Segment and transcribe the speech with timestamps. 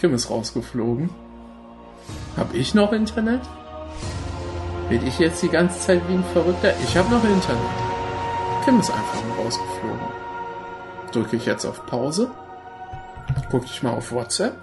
[0.00, 1.10] Kim ist rausgeflogen.
[2.34, 3.42] Hab ich noch Internet?
[4.88, 6.72] Red ich jetzt die ganze Zeit wie ein Verrückter?
[6.82, 7.60] Ich habe noch Internet.
[8.64, 10.06] Kim ist einfach nur rausgeflogen.
[11.12, 12.30] Drücke ich jetzt auf Pause.
[13.50, 14.56] Gucke ich mal auf WhatsApp.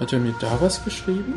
[0.00, 1.34] Hat er mir da was geschrieben?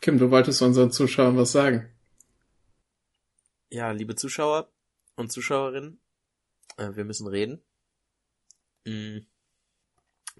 [0.00, 1.88] Kim, du wolltest unseren Zuschauern was sagen.
[3.70, 4.68] Ja, liebe Zuschauer
[5.18, 6.00] und Zuschauerinnen,
[6.76, 7.62] äh, wir müssen reden.
[8.84, 9.18] Mm.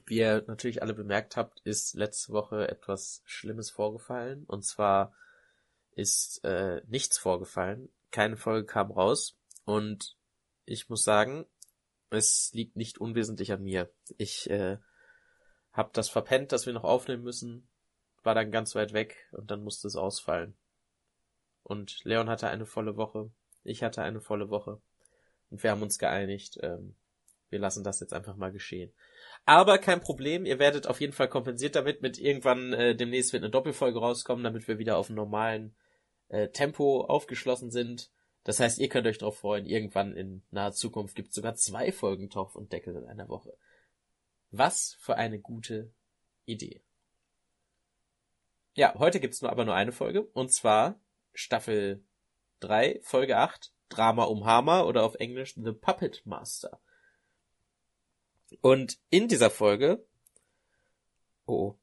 [0.06, 4.44] Wie ihr natürlich alle bemerkt habt, ist letzte Woche etwas Schlimmes vorgefallen.
[4.44, 5.12] Und zwar
[5.90, 7.92] ist äh, nichts vorgefallen.
[8.12, 9.36] Keine Folge kam raus.
[9.64, 10.16] Und
[10.64, 11.46] ich muss sagen,
[12.10, 13.92] es liegt nicht unwesentlich an mir.
[14.16, 14.78] Ich äh,
[15.72, 17.68] habe das verpennt, dass wir noch aufnehmen müssen,
[18.22, 20.56] war dann ganz weit weg und dann musste es ausfallen.
[21.64, 23.32] Und Leon hatte eine volle Woche,
[23.64, 24.80] ich hatte eine volle Woche
[25.50, 26.94] und wir haben uns geeinigt, ähm,
[27.50, 28.92] wir lassen das jetzt einfach mal geschehen.
[29.44, 32.02] Aber kein Problem, ihr werdet auf jeden Fall kompensiert damit.
[32.02, 35.74] Mit irgendwann äh, demnächst wird eine Doppelfolge rauskommen, damit wir wieder auf normalen
[36.28, 38.10] äh, Tempo aufgeschlossen sind.
[38.44, 41.92] Das heißt, ihr könnt euch darauf freuen, irgendwann in naher Zukunft gibt es sogar zwei
[41.92, 43.56] Folgen Topf und Deckel in einer Woche.
[44.50, 45.92] Was für eine gute
[46.46, 46.82] Idee.
[48.74, 51.00] Ja, heute gibt's nur aber nur eine Folge, und zwar
[51.34, 52.04] Staffel
[52.60, 56.80] 3, Folge 8, Drama um Hammer oder auf Englisch The Puppet Master.
[58.60, 60.04] Und in dieser Folge,
[61.46, 61.74] oh,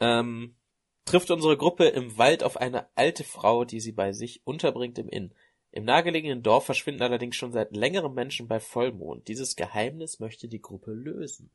[0.00, 0.56] ähm,
[1.04, 5.08] trifft unsere Gruppe im Wald auf eine alte Frau, die sie bei sich unterbringt im
[5.08, 5.34] Inn.
[5.70, 9.26] Im nahegelegenen Dorf verschwinden allerdings schon seit längerem Menschen bei Vollmond.
[9.28, 11.50] Dieses Geheimnis möchte die Gruppe lösen.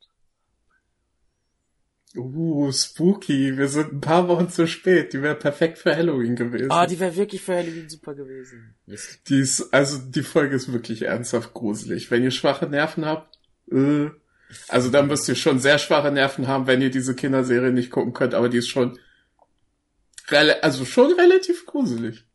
[2.15, 3.55] Uh, spooky.
[3.57, 5.13] Wir sind ein paar Wochen zu spät.
[5.13, 6.71] Die wäre perfekt für Halloween gewesen.
[6.71, 8.75] Ah, oh, die wäre wirklich für Halloween super gewesen.
[9.27, 12.09] Die ist, also die Folge ist wirklich ernsthaft gruselig.
[12.09, 13.37] Wenn ihr schwache Nerven habt,
[13.71, 14.09] äh,
[14.67, 18.13] also dann müsst ihr schon sehr schwache Nerven haben, wenn ihr diese Kinderserie nicht gucken
[18.13, 18.97] könnt, aber die ist schon,
[20.61, 22.25] also schon relativ gruselig.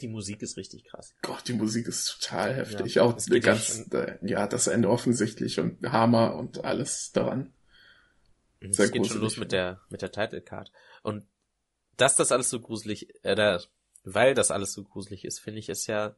[0.00, 1.14] Die Musik ist richtig krass.
[1.22, 2.96] Gott, die Musik ist total heftig.
[2.96, 7.52] Ja, Auch ganz, ja, äh, ja, das Ende offensichtlich und Hammer und alles daran.
[8.70, 10.72] Es geht schon los mit der, mit der Title Card.
[11.02, 11.26] Und
[11.96, 13.58] dass das alles so gruselig, äh,
[14.04, 16.14] weil das alles so gruselig ist, finde ich es ja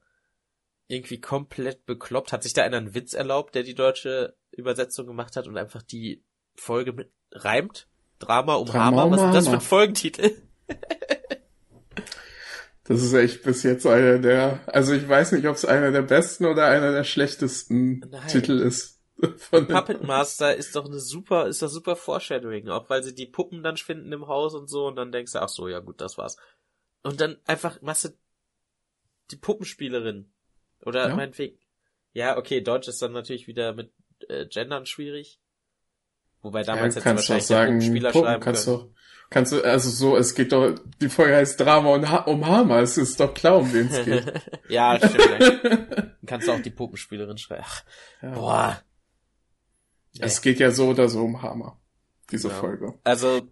[0.88, 2.32] irgendwie komplett bekloppt.
[2.32, 5.82] Hat sich da einer einen Witz erlaubt, der die deutsche Übersetzung gemacht hat und einfach
[5.82, 6.24] die
[6.56, 7.86] Folge mit reimt?
[8.18, 9.10] Drama um Drama Hammer?
[9.16, 10.42] Was ist das für ein Folgentitel?
[12.84, 16.02] das ist echt bis jetzt einer der, also ich weiß nicht, ob es einer der
[16.02, 18.28] besten oder einer der schlechtesten Nein.
[18.28, 18.97] Titel ist.
[19.36, 23.26] Von Puppet Master ist doch eine super, ist doch super Foreshadowing, auch weil sie die
[23.26, 26.00] Puppen dann finden im Haus und so und dann denkst du, ach so, ja gut,
[26.00, 26.36] das war's.
[27.02, 28.08] Und dann einfach machst du
[29.30, 30.30] die Puppenspielerin.
[30.84, 31.16] Oder ja.
[31.16, 31.58] meinetwegen.
[32.12, 33.92] Ja, okay, Deutsch ist dann natürlich wieder mit
[34.28, 35.40] äh, Gendern schwierig.
[36.40, 38.78] Wobei damals ja, hätte wahrscheinlich sagen, Puppenspieler Puppen schreiben kannst können.
[38.78, 38.94] Du,
[39.30, 42.78] kannst du, also so, es geht doch, die Folge heißt Drama und ha um Hammer,
[42.78, 44.32] es ist doch klar, um wen es geht.
[44.68, 46.16] ja, stimmt.
[46.26, 47.64] kannst du auch die Puppenspielerin schreiben.
[47.66, 47.84] Ach,
[48.22, 48.30] ja.
[48.30, 48.82] Boah.
[50.20, 51.80] Es geht ja so oder so um Hammer,
[52.30, 52.60] diese genau.
[52.60, 52.94] Folge.
[53.04, 53.42] Also,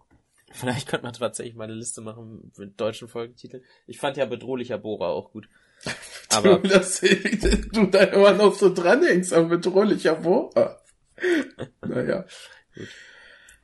[0.52, 3.62] vielleicht könnte man tatsächlich mal eine Liste machen mit deutschen Folgentiteln.
[3.86, 5.48] Ich fand ja bedrohlicher Bohrer auch gut.
[6.30, 10.80] Aber du, dass du da immer noch so dranhängst am bedrohlicher Bohrer.
[11.86, 12.24] naja.
[12.74, 12.88] Gut.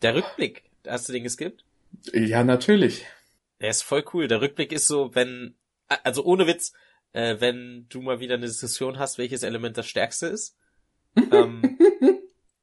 [0.03, 1.65] Der Rückblick, hast du den geskippt?
[2.13, 3.07] Ja, natürlich.
[3.61, 4.29] Der ist voll cool.
[4.29, 5.55] Der Rückblick ist so, wenn,
[5.87, 6.73] also ohne Witz,
[7.13, 10.57] äh, wenn du mal wieder eine Diskussion hast, welches Element das stärkste ist,
[11.31, 11.79] ähm,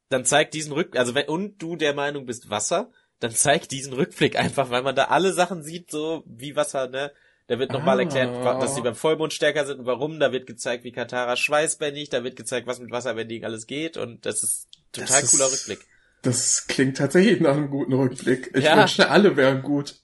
[0.09, 3.93] dann zeig diesen Rückblick, also wenn, und du der Meinung bist Wasser, dann zeig diesen
[3.93, 7.11] Rückblick einfach, weil man da alle Sachen sieht, so wie Wasser, ne?
[7.47, 8.03] Da wird nochmal ah.
[8.03, 10.19] erklärt, dass sie beim Vollmond stärker sind und warum.
[10.19, 12.09] Da wird gezeigt, wie Katara schweißbändig.
[12.09, 13.97] Da wird gezeigt, was mit Wasserbändigen alles geht.
[13.97, 15.87] Und das ist total das cooler ist, Rückblick.
[16.21, 18.51] Das klingt tatsächlich nach einem guten Rückblick.
[18.53, 18.77] Ich ja.
[18.77, 19.95] wünschte, alle wären gut.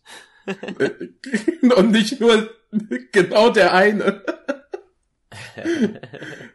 [1.75, 2.49] und nicht nur
[3.11, 4.23] genau der eine.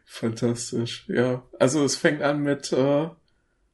[0.04, 1.46] Fantastisch, ja.
[1.60, 3.08] Also es fängt an mit äh,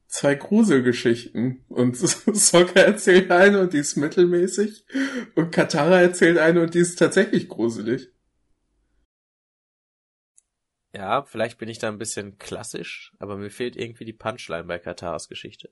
[0.07, 1.63] zwei Gruselgeschichten.
[1.67, 4.85] Und Sokka erzählt eine und die ist mittelmäßig.
[5.35, 8.11] Und Katara erzählt eine und die ist tatsächlich gruselig.
[10.93, 14.79] Ja, vielleicht bin ich da ein bisschen klassisch, aber mir fehlt irgendwie die Punchline bei
[14.79, 15.69] Kataras Geschichte.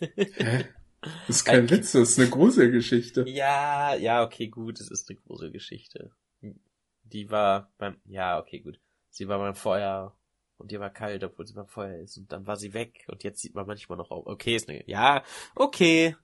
[0.00, 0.66] Hä?
[1.00, 3.24] Das ist kein Witz, das ist eine Gruselgeschichte.
[3.28, 6.10] Ja, ja, okay, gut, es ist eine Gruselgeschichte.
[7.04, 8.80] Die war beim, ja, okay, gut.
[9.08, 10.16] Sie war beim Feuer
[10.58, 12.16] und ihr war kalt, obwohl sie beim Feuer ist.
[12.16, 14.26] Und dann war sie weg und jetzt sieht man manchmal noch auf.
[14.26, 15.22] Okay, ist ne, ja,
[15.54, 16.16] okay.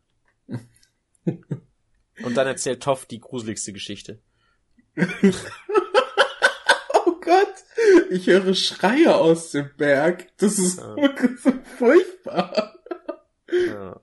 [1.25, 4.19] und dann erzählt Toff die gruseligste Geschichte.
[4.97, 5.03] oh
[7.21, 7.55] Gott,
[8.11, 10.37] ich höre Schreie aus dem Berg.
[10.39, 10.97] Das ist Ja.
[10.97, 12.75] wirklich so furchtbar.
[13.67, 14.01] Ja.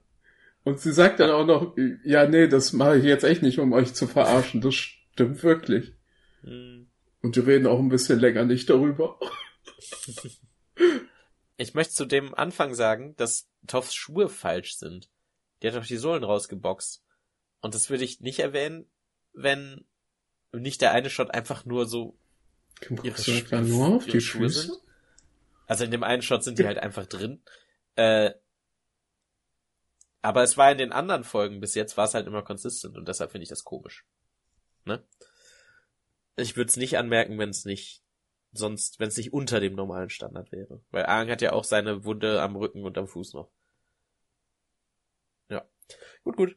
[0.64, 3.72] Und sie sagt dann auch noch, ja, nee, das mache ich jetzt echt nicht, um
[3.72, 4.60] euch zu verarschen.
[4.60, 5.94] Das stimmt wirklich.
[6.42, 6.86] Hm.
[7.22, 9.18] Und die reden auch ein bisschen länger nicht darüber.
[11.56, 15.10] Ich möchte zu dem Anfang sagen, dass Toffs Schuhe falsch sind.
[15.62, 17.04] Die hat doch die Sohlen rausgeboxt.
[17.60, 18.90] Und das würde ich nicht erwähnen,
[19.34, 19.84] wenn
[20.52, 22.18] nicht der eine Shot einfach nur so
[23.02, 24.68] ihre, etwa nur auf ihre die Schuhe Füße?
[24.68, 24.78] sind.
[25.66, 27.42] Also in dem einen Shot sind die halt einfach drin.
[27.96, 28.32] Äh,
[30.22, 33.06] aber es war in den anderen Folgen bis jetzt war es halt immer consistent und
[33.06, 34.06] deshalb finde ich das komisch.
[34.84, 35.04] Ne?
[36.36, 37.99] Ich würde es nicht anmerken, wenn es nicht
[38.52, 40.80] sonst, wenn es nicht unter dem normalen Standard wäre.
[40.90, 43.50] Weil Aang hat ja auch seine Wunde am Rücken und am Fuß noch.
[45.48, 45.64] Ja.
[46.24, 46.56] Gut, gut.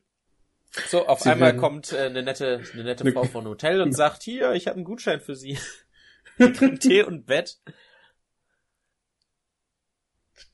[0.88, 3.82] So, auf Sie einmal werden- kommt äh, eine nette, eine nette Ne- Frau von Hotel
[3.82, 5.58] und sagt, hier, ich habe einen Gutschein für Sie.
[6.80, 7.60] Tee und Bett.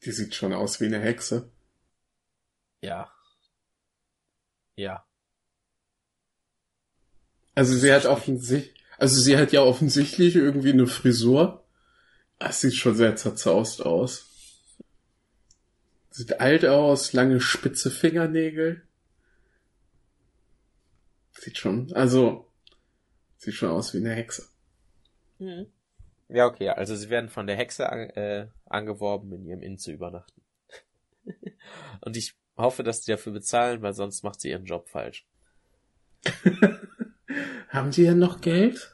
[0.04, 1.50] Die sieht schon aus wie eine Hexe.
[2.82, 3.12] Ja.
[4.76, 5.06] Ja.
[7.56, 11.66] Also sie hat offensichtlich, also sie hat ja offensichtlich irgendwie eine Frisur.
[12.38, 14.30] Das sieht schon sehr zerzaust aus.
[16.10, 18.84] Sieht alt aus, lange spitze Fingernägel.
[21.32, 22.52] Sieht schon, also,
[23.38, 24.50] sieht schon aus wie eine Hexe.
[25.38, 25.68] Mhm.
[26.28, 29.92] Ja, okay, also sie werden von der Hexe an, äh, angeworben, in ihrem Inn zu
[29.92, 30.42] übernachten.
[32.02, 35.26] und ich hoffe, dass die dafür bezahlen, weil sonst macht sie ihren Job falsch.
[37.70, 38.94] Haben die denn noch Geld?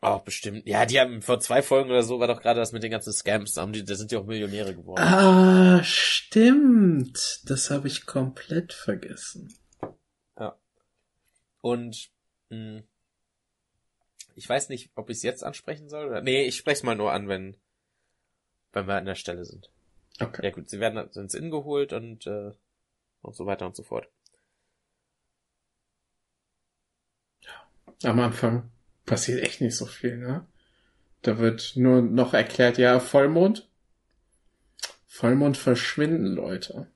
[0.00, 0.66] Oh, bestimmt.
[0.66, 3.12] Ja, die haben vor zwei Folgen oder so war doch gerade das mit den ganzen
[3.12, 3.54] Scams.
[3.54, 5.00] Da, haben die, da sind die auch Millionäre geworden.
[5.00, 7.40] Ah, stimmt.
[7.44, 9.54] Das habe ich komplett vergessen.
[11.62, 12.10] Und
[12.50, 12.82] mh,
[14.34, 16.20] ich weiß nicht, ob ich es jetzt ansprechen soll oder.
[16.20, 17.56] Nee, ich spreche es mal nur an, wenn,
[18.72, 19.70] wenn wir an der Stelle sind.
[20.20, 20.44] Okay.
[20.44, 22.50] Ja gut, sie werden ins Inn geholt und, äh,
[23.22, 24.08] und so weiter und so fort.
[28.02, 28.70] Am Anfang
[29.06, 30.46] passiert echt nicht so viel, ne?
[31.22, 33.68] Da wird nur noch erklärt, ja, Vollmond.
[35.06, 36.90] Vollmond verschwinden Leute.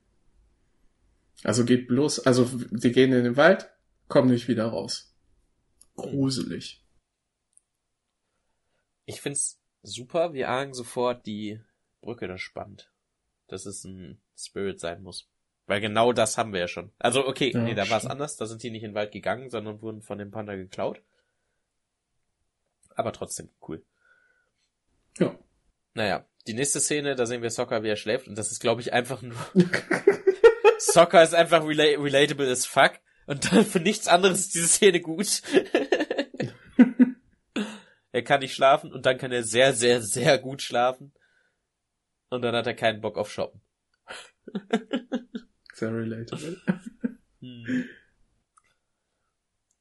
[1.45, 3.71] Also geht bloß, also die gehen in den Wald,
[4.09, 5.15] kommen nicht wieder raus.
[5.95, 6.85] Gruselig.
[9.05, 11.61] Ich find's super, wie Aang sofort die
[12.01, 12.91] Brücke da spannt.
[13.47, 15.29] Dass es ein Spirit sein muss.
[15.67, 16.93] Weil genau das haben wir ja schon.
[16.99, 18.37] Also okay, Ja, nee, da war es anders.
[18.37, 21.03] Da sind die nicht in den Wald gegangen, sondern wurden von dem Panda geklaut.
[22.95, 23.85] Aber trotzdem, cool.
[25.19, 25.37] Ja.
[25.95, 28.29] Naja, die nächste Szene, da sehen wir Soccer, wie er schläft.
[28.29, 29.37] Und das ist, glaube ich, einfach nur...
[30.79, 32.93] Soccer ist einfach rela relatable as fuck.
[33.27, 35.43] Und dann für nichts anderes ist diese Szene gut.
[38.13, 41.13] er kann nicht schlafen und dann kann er sehr, sehr, sehr gut schlafen.
[42.29, 43.61] Und dann hat er keinen Bock auf Shoppen.
[45.77, 46.57] Sehr relatable.
[47.41, 47.85] Hm.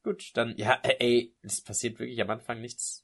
[0.02, 3.02] Gut, dann, ja, äh, ey, es passiert wirklich am Anfang nichts.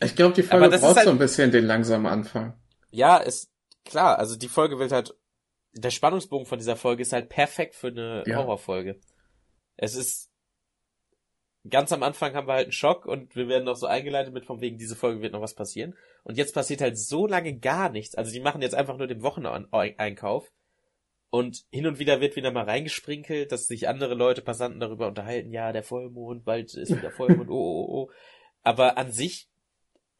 [0.00, 2.60] Ich glaube, die Folge braucht halt- so ein bisschen den langsamen Anfang.
[2.90, 3.52] Ja, ist
[3.84, 5.14] klar, also die Folge will halt,
[5.72, 8.38] der Spannungsbogen von dieser Folge ist halt perfekt für eine Ja.
[8.38, 8.98] Horrorfolge.
[9.76, 10.32] Es ist,
[11.70, 14.44] ganz am Anfang haben wir halt einen Schock und wir werden noch so eingeleitet mit
[14.44, 15.96] von wegen, diese Folge wird noch was passieren.
[16.24, 18.16] Und jetzt passiert halt so lange gar nichts.
[18.16, 20.50] Also die machen jetzt einfach nur den Wocheneinkauf.
[21.34, 25.50] Und hin und wieder wird wieder mal reingesprinkelt, dass sich andere Leute, Passanten darüber unterhalten,
[25.50, 28.10] ja, der Vollmond, bald ist wieder Vollmond, oh, oh, oh.
[28.62, 29.50] Aber an sich,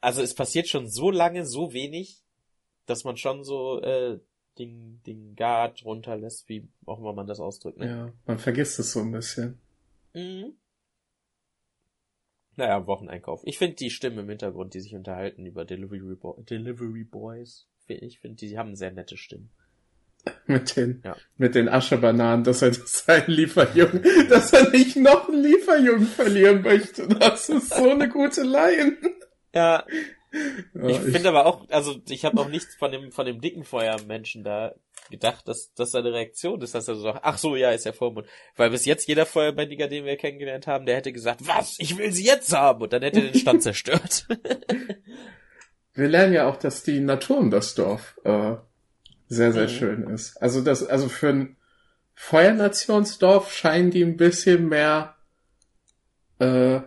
[0.01, 2.21] also es passiert schon so lange, so wenig,
[2.85, 4.19] dass man schon so äh,
[4.59, 7.77] den, den Guard runterlässt, wie auch immer man das ausdrückt.
[7.77, 7.87] Ne?
[7.87, 9.61] Ja, man vergisst es so ein bisschen.
[10.13, 10.57] Mhm.
[12.57, 13.39] Naja, Wocheneinkauf.
[13.45, 18.19] Ich finde die Stimmen im Hintergrund, die sich unterhalten über Delivery, Boy, Delivery Boys, ich
[18.19, 19.49] finde, die haben sehr nette Stimmen.
[20.47, 21.15] Mit den, Ja.
[21.37, 27.07] mit den Aschebananen, dass er seinen Lieferjungen, dass er nicht noch einen Lieferjungen verlieren möchte.
[27.07, 28.97] Das ist so eine gute Line.
[29.53, 29.85] Ja,
[30.73, 33.63] Ja, ich finde aber auch, also ich habe auch nichts von dem von dem dicken
[33.63, 34.73] Feuermenschen da
[35.09, 37.93] gedacht, dass das seine Reaktion ist, dass er so sagt, ach so, ja, ist ja
[37.93, 38.27] Vollmond.
[38.55, 42.11] Weil bis jetzt jeder Feuerbändiger, den wir kennengelernt haben, der hätte gesagt, was, ich will
[42.11, 44.27] sie jetzt haben und dann hätte er den Stand zerstört.
[45.93, 48.55] Wir lernen ja auch, dass die Natur um das Dorf äh,
[49.35, 49.69] sehr, sehr Mhm.
[49.69, 50.41] schön ist.
[50.41, 51.57] Also das, also für ein
[52.15, 55.15] Feuernationsdorf scheinen die ein bisschen mehr
[56.39, 56.81] äh,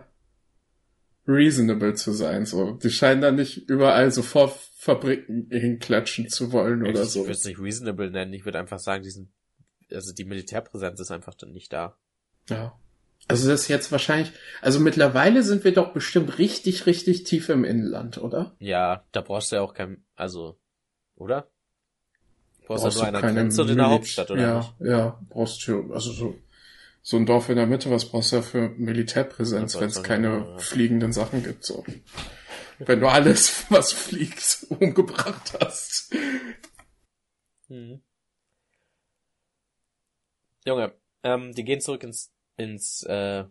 [1.27, 2.45] reasonable zu sein.
[2.45, 7.21] So, die scheinen da nicht überall sofort Fabriken hinklatschen zu wollen oder ich so.
[7.21, 9.29] würde es nicht reasonable nennen, ich würde einfach sagen, die sind,
[9.91, 11.97] also die Militärpräsenz ist einfach dann nicht da.
[12.49, 12.79] Ja.
[13.27, 17.63] Also das ist jetzt wahrscheinlich, also mittlerweile sind wir doch bestimmt richtig, richtig tief im
[17.63, 18.55] Inland, oder?
[18.59, 20.57] Ja, da brauchst du ja auch kein, also,
[21.15, 21.47] oder?
[22.69, 24.91] Du du nur keine eine Grenze und in der Hauptstadt, oder ja, nicht?
[24.91, 26.35] Ja, brauchst du, also so,
[27.01, 30.27] so ein Dorf in der Mitte, was brauchst du da für Militärpräsenz, wenn es keine
[30.27, 30.57] ja.
[30.59, 31.83] fliegenden Sachen gibt, so.
[32.77, 36.13] Wenn du alles, was fliegt, umgebracht hast.
[37.69, 38.01] Mhm.
[40.63, 43.45] Junge, ähm, die gehen zurück ins, ins, äh,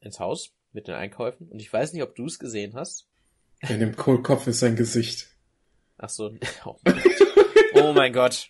[0.00, 3.08] ins Haus mit den Einkäufen und ich weiß nicht, ob du es gesehen hast.
[3.60, 5.28] In dem Kohlkopf ist sein Gesicht.
[5.96, 6.76] Ach so, oh.
[7.80, 8.48] Oh mein Gott.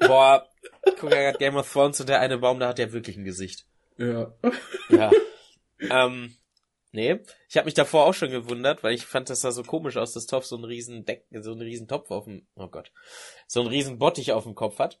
[0.00, 0.48] Boah,
[0.86, 3.16] ich gucke ja gerade Game of Thrones und der eine Baum, da hat ja wirklich
[3.16, 3.66] ein Gesicht.
[3.98, 4.32] Ja.
[4.88, 5.10] Ja.
[5.90, 6.34] ähm,
[6.92, 9.96] nee, ich habe mich davor auch schon gewundert, weil ich fand, das sah so komisch
[9.96, 12.92] aus, dass Topf so einen riesen Deck, so einen riesen Topf auf dem, oh Gott,
[13.46, 15.00] so einen riesen Bottich auf dem Kopf hat.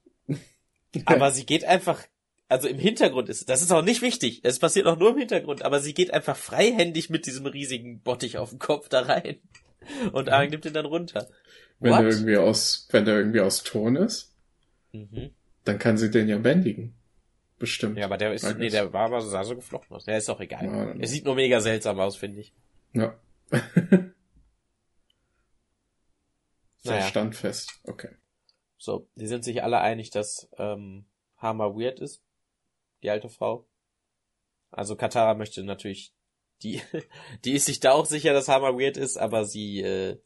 [1.06, 2.02] Aber sie geht einfach,
[2.48, 5.62] also im Hintergrund ist, das ist auch nicht wichtig, es passiert auch nur im Hintergrund,
[5.62, 9.40] aber sie geht einfach freihändig mit diesem riesigen Bottich auf dem Kopf da rein.
[10.12, 11.28] Und Aang nimmt ihn dann runter.
[11.82, 12.00] Wenn What?
[12.00, 14.34] der irgendwie aus, wenn der irgendwie aus Ton ist,
[14.92, 15.30] Mhm.
[15.64, 16.94] dann kann sie den ja bändigen.
[17.58, 17.96] Bestimmt.
[17.98, 20.04] Ja, aber der ist, nee, der war aber sah so geflochten aus.
[20.04, 20.64] Der ist auch egal.
[20.64, 22.52] Ja, Er sieht nur mega seltsam aus, finde ich.
[22.92, 23.18] Ja.
[26.78, 27.06] Sehr Naja.
[27.06, 27.80] standfest.
[27.84, 28.08] Okay.
[28.78, 31.06] So, die sind sich alle einig, dass ähm,
[31.38, 32.22] Hama weird ist,
[33.02, 33.68] die alte Frau.
[34.70, 36.12] Also Katara möchte natürlich,
[36.62, 36.82] die,
[37.44, 40.18] die ist sich da auch sicher, dass Hama weird ist, aber sie äh,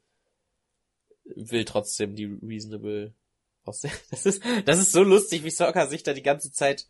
[1.35, 3.15] will trotzdem die reasonable
[3.65, 3.93] aussehen.
[4.11, 6.87] Das ist, das ist so lustig, wie Sokka sich da die ganze Zeit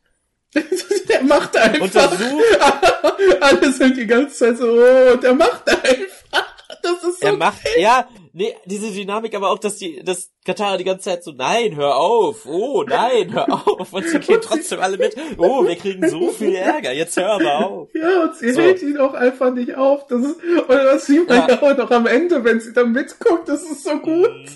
[1.09, 1.81] der macht einfach.
[1.81, 2.45] untersucht.
[3.41, 6.55] Alle sind die ganze Zeit so, oh, der macht einfach.
[6.83, 7.27] Das ist so.
[7.27, 11.25] Er macht, ja, nee, diese Dynamik aber auch, dass die, dass Katara die ganze Zeit
[11.25, 15.67] so, nein, hör auf, oh, nein, hör auf, und sie gehen trotzdem alle mit, oh,
[15.67, 17.89] wir kriegen so viel Ärger, jetzt hör aber auf.
[17.95, 18.61] ja, und sie So.
[18.61, 20.07] hält ihn auch einfach nicht auf.
[20.07, 21.63] Das ist, und das sieht man Ja.
[21.63, 23.49] auch noch am Ende, wenn sie da mitguckt.
[23.49, 24.31] Das ist so gut.
[24.31, 24.47] Mhm.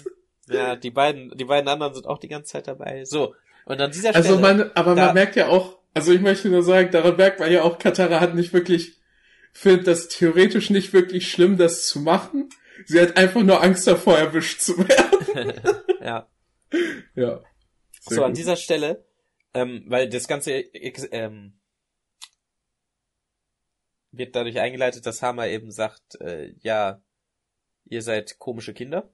[0.54, 3.04] Ja, die beiden, die beiden anderen sind auch die ganze Zeit dabei.
[3.04, 3.34] So.
[3.66, 4.40] Und an dieser Also Stelle.
[4.40, 7.62] man, aber man merkt ja auch, also ich möchte nur sagen, daran merkt man ja
[7.62, 8.94] auch, Katara hat nicht wirklich,
[9.52, 12.48] findet das theoretisch nicht wirklich schlimm, das zu machen.
[12.86, 15.60] Sie hat einfach nur Angst davor, erwischt zu werden.
[16.00, 16.28] ja.
[17.14, 17.40] Ja.
[18.00, 18.38] So, an gut.
[18.38, 19.04] dieser Stelle,
[19.54, 21.60] ähm, weil das Ganze ähm,
[24.12, 27.02] wird dadurch eingeleitet, dass Hama eben sagt, äh, ja,
[27.84, 29.12] ihr seid komische Kinder.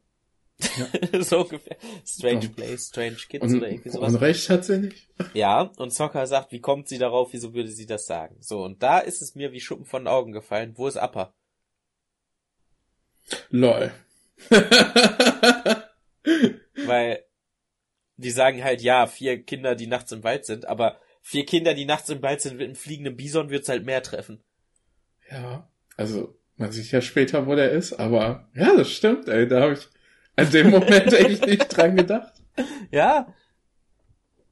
[1.21, 1.77] so ungefähr.
[2.07, 2.51] Strange Ja.
[2.51, 4.15] place, strange kids Und, oder irgendwie sowas.
[4.15, 5.09] und recht hat sie nicht.
[5.35, 8.37] Ja, und Sokka sagt, wie kommt sie darauf, wieso würde sie das sagen?
[8.41, 10.73] So, und da ist es mir wie Schuppen von den Augen gefallen.
[10.77, 11.35] Wo ist Appa?
[13.51, 13.93] Lol.
[16.87, 17.25] Weil
[18.17, 21.85] die sagen halt, ja, vier Kinder, die nachts im Wald sind, aber vier Kinder, die
[21.85, 24.43] nachts im Wald sind, mit einem fliegenden Bison wird's halt mehr treffen.
[25.31, 29.61] ja, also man sieht ja später, wo der ist, aber ja, das stimmt, ey, da
[29.61, 29.89] habe ich
[30.37, 32.33] an dem Moment eigentlich nicht dran gedacht.
[32.91, 33.35] Ja,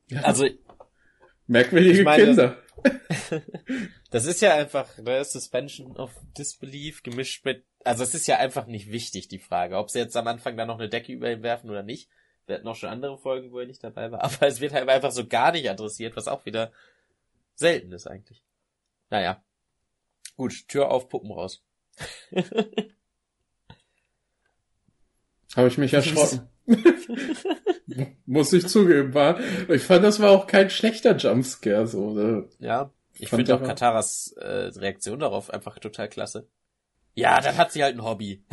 [0.09, 0.47] Ja, also
[1.47, 2.57] merkwürdige ich meine, Kinder.
[4.11, 8.67] das ist ja einfach ne, Suspension of Disbelief gemischt mit, also es ist ja einfach
[8.67, 11.43] nicht wichtig, die Frage, ob sie jetzt am Anfang da noch eine Decke über ihn
[11.43, 12.09] werfen oder nicht.
[12.47, 14.89] Wir hatten auch schon andere Folgen, wo er nicht dabei war, aber es wird halt
[14.89, 16.73] einfach so gar nicht adressiert, was auch wieder
[17.55, 18.43] selten ist eigentlich.
[19.11, 19.45] Naja.
[20.37, 21.63] Gut, Tür auf, Puppen raus.
[25.55, 26.49] Habe ich mich erschrocken.
[28.27, 29.39] Muss ich zugeben, war.
[29.69, 32.11] Ich fand, das war auch kein schlechter Jumpscare, so.
[32.11, 32.49] ne?
[32.59, 36.49] Ja, ich finde auch Kataras äh, Reaktion darauf einfach total klasse.
[37.15, 38.45] Ja, dann hat sie halt ein Hobby.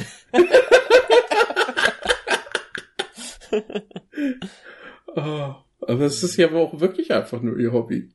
[5.16, 8.14] Oh, aber es ist ja auch wirklich einfach nur ihr Hobby.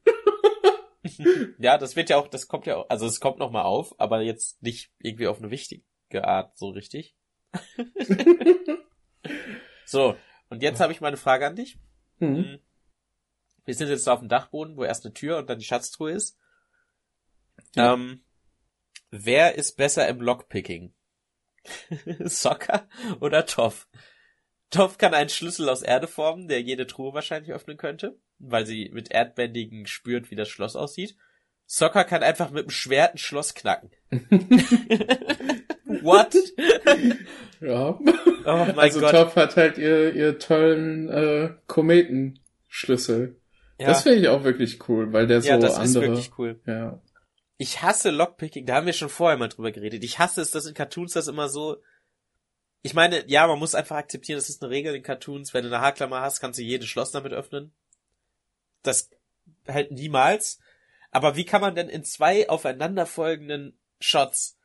[1.58, 4.22] Ja, das wird ja auch, das kommt ja auch, also es kommt nochmal auf, aber
[4.22, 5.84] jetzt nicht irgendwie auf eine wichtige
[6.24, 7.16] Art so richtig.
[9.84, 10.16] so,
[10.48, 11.78] und jetzt habe ich mal eine Frage an dich.
[12.18, 12.36] Hm.
[12.36, 12.58] Hm.
[13.64, 16.38] Wir sind jetzt auf dem Dachboden, wo erst eine Tür und dann die Schatztruhe ist.
[17.74, 17.94] Ja.
[17.94, 18.22] Ähm,
[19.10, 20.92] wer ist besser im Lockpicking?
[22.25, 22.88] Soccer
[23.20, 23.88] oder Toff?
[24.70, 28.90] Toff kann einen Schlüssel aus Erde formen, der jede Truhe wahrscheinlich öffnen könnte, weil sie
[28.92, 31.16] mit Erdbändigen spürt, wie das Schloss aussieht.
[31.66, 33.90] Soccer kann einfach mit dem Schwert ein Schloss knacken.
[36.02, 36.34] What?
[37.60, 37.98] Ja.
[37.98, 38.02] Oh
[38.44, 39.10] mein also Gott.
[39.10, 43.40] Top hat halt ihr, ihr tollen äh, Kometenschlüssel.
[43.78, 45.86] Ja, Das finde ich auch wirklich cool, weil der so ja das andere.
[45.86, 46.60] ist wirklich cool.
[46.66, 47.00] ja.
[47.58, 50.04] Ich hasse Lockpicking, da haben wir schon vorher mal drüber geredet.
[50.04, 51.82] Ich hasse es, dass in Cartoons das immer so.
[52.82, 55.54] Ich meine, ja, man muss einfach akzeptieren, das ist eine Regel in Cartoons.
[55.54, 57.72] Wenn du eine Haarklammer hast, kannst du jedes Schloss damit öffnen.
[58.82, 59.10] Das
[59.66, 60.58] halt niemals.
[61.10, 64.55] Aber wie kann man denn in zwei aufeinanderfolgenden Shots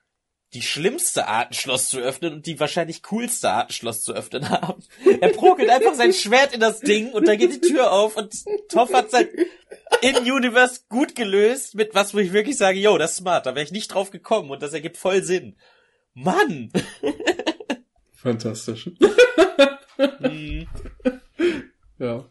[0.54, 4.14] die schlimmste Art, ein Schloss zu öffnen und die wahrscheinlich coolste Art, ein Schloss zu
[4.14, 4.84] öffnen haben?
[5.22, 8.34] Er prokelt einfach sein Schwert in das Ding und da geht die Tür auf und
[8.70, 9.28] Toff hat sein
[10.02, 13.64] In-Universe gut gelöst mit was, wo ich wirklich sage, yo, das ist smart, da wäre
[13.64, 15.56] ich nicht drauf gekommen und das ergibt voll Sinn.
[16.14, 16.72] Mann!
[18.14, 18.90] Fantastisch.
[19.98, 20.68] Hm.
[21.98, 22.26] Ja.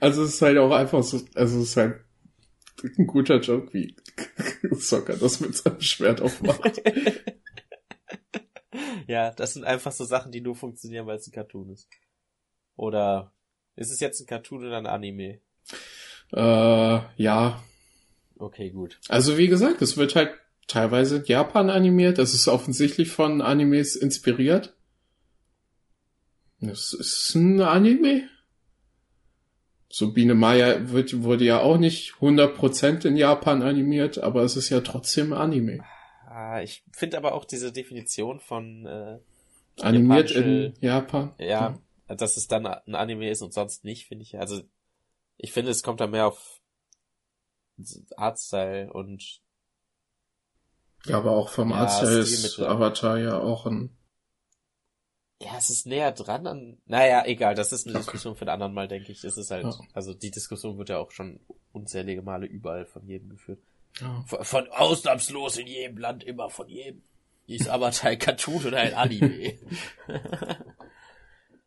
[0.00, 2.00] Also es ist halt auch einfach so, also es ist halt
[2.98, 3.96] ein guter Joke, wie
[4.72, 6.82] Soccer das mit seinem Schwert aufmacht.
[9.06, 11.88] ja, das sind einfach so Sachen, die nur funktionieren, weil es ein Cartoon ist.
[12.76, 13.32] Oder
[13.74, 15.40] ist es jetzt ein Cartoon oder ein Anime?
[16.32, 17.62] Äh, ja.
[18.38, 18.98] Okay, gut.
[19.08, 20.34] Also wie gesagt, es wird halt
[20.66, 22.18] teilweise in Japan animiert.
[22.18, 24.74] Das ist offensichtlich von Animes inspiriert.
[26.60, 28.28] Das ist ein Anime.
[29.88, 34.68] So Biene Maya wird, wurde ja auch nicht 100% in Japan animiert, aber es ist
[34.68, 35.84] ja trotzdem Anime.
[36.26, 39.18] Ah, ich finde aber auch diese Definition von äh,
[39.80, 41.34] Animiert in Japan.
[41.38, 41.78] ja,
[42.08, 44.38] dass es dann ein Anime ist und sonst nicht, finde ich.
[44.38, 44.62] Also
[45.36, 46.60] ich finde, es kommt da mehr auf
[48.16, 49.40] Artstyle und
[51.04, 52.58] Ja, aber auch vom Ja, Artstyle ist.
[52.60, 53.96] Avatar ja auch ein.
[55.40, 56.78] Ja, es ist näher dran an.
[56.86, 58.04] Naja, egal, das ist eine Okay.
[58.04, 59.22] Diskussion für den anderen Mal, denke ich.
[59.24, 59.78] Es ist halt, Ja.
[59.92, 61.40] also die Diskussion wird ja auch schon
[61.72, 63.60] unzählige Male überall von jedem geführt.
[64.00, 64.24] Ja.
[64.26, 67.02] Von, von ausnahmslos in jedem Land, immer von jedem.
[67.46, 69.58] Ist Avatar ein Cartoon oder ein Anime?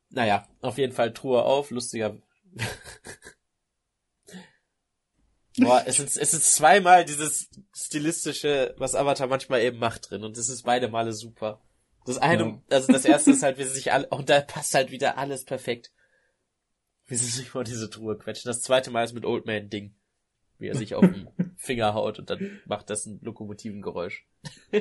[0.10, 2.18] naja, auf jeden Fall Truhe auf, lustiger.
[5.58, 10.38] Boah, es ist, es ist zweimal dieses stilistische, was Avatar manchmal eben macht drin und
[10.38, 11.62] es ist beide Male super.
[12.06, 12.62] Das eine, Ja.
[12.70, 15.46] also das erste ist halt, wie sie sich alle, und da passt halt wieder alles
[15.46, 15.92] perfekt.
[17.06, 18.50] Wie sie sich vor diese Truhe quetschen.
[18.50, 19.96] Das zweite Mal ist mit Old Man Ding.
[20.60, 21.28] Wie er sich auf den
[21.58, 24.26] Finger haut und dann macht das ein Lokomotivengeräusch.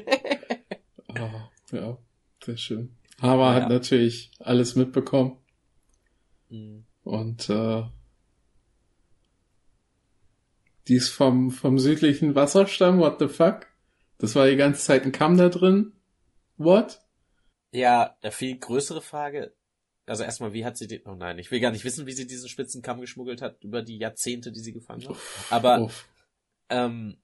[1.15, 1.97] Ah, ja,
[2.45, 2.95] sehr schön.
[3.21, 3.63] Hama Ja.
[3.63, 5.39] hat natürlich alles mitbekommen
[6.51, 6.85] Mhm.
[7.03, 7.83] und äh,
[10.87, 13.67] die ist vom, vom südlichen Wasserstamm, what the fuck?
[14.19, 15.93] Das war die ganze Zeit ein Kamm da drin.
[16.57, 17.01] What?
[17.73, 19.55] Ja, der viel größere Frage.
[20.07, 22.27] Also erstmal, wie hat sie den, oh nein, ich will gar nicht wissen, wie sie
[22.27, 25.17] diesen Spitzenkamm geschmuggelt hat über die Jahrzehnte, die sie gefangen hat.
[25.51, 26.09] Aber, Uff.
[26.71, 27.19] ähm,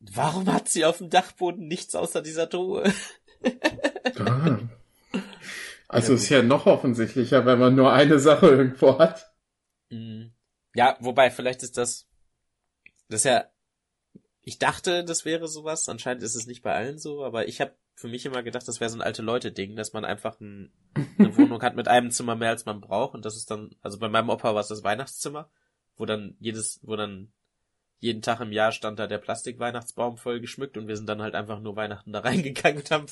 [0.00, 2.92] warum hat sie auf dem Dachboden nichts außer dieser Truhe?
[4.18, 4.60] Ah.
[5.88, 9.32] Also Ja, ist ja noch offensichtlicher, wenn man nur eine Sache irgendwo hat.
[9.90, 10.32] Mhm.
[10.74, 12.08] Ja, wobei, vielleicht ist das,
[13.08, 13.50] das ist ja,
[14.40, 17.76] ich dachte, das wäre sowas, anscheinend ist es nicht bei allen so, aber ich habe
[17.96, 20.70] für mich immer gedacht, das wäre so ein alte Leute-Ding, dass man einfach ein,
[21.18, 23.98] eine Wohnung hat mit einem Zimmer mehr, als man braucht und das ist dann, also
[23.98, 25.50] bei meinem Opa war es das Weihnachtszimmer,
[25.96, 27.32] wo dann jedes, wo dann
[27.98, 31.34] jeden Tag im Jahr stand da der Plastik-Weihnachtsbaum voll geschmückt und wir sind dann halt
[31.34, 33.06] einfach nur Weihnachten da reingegangen und haben,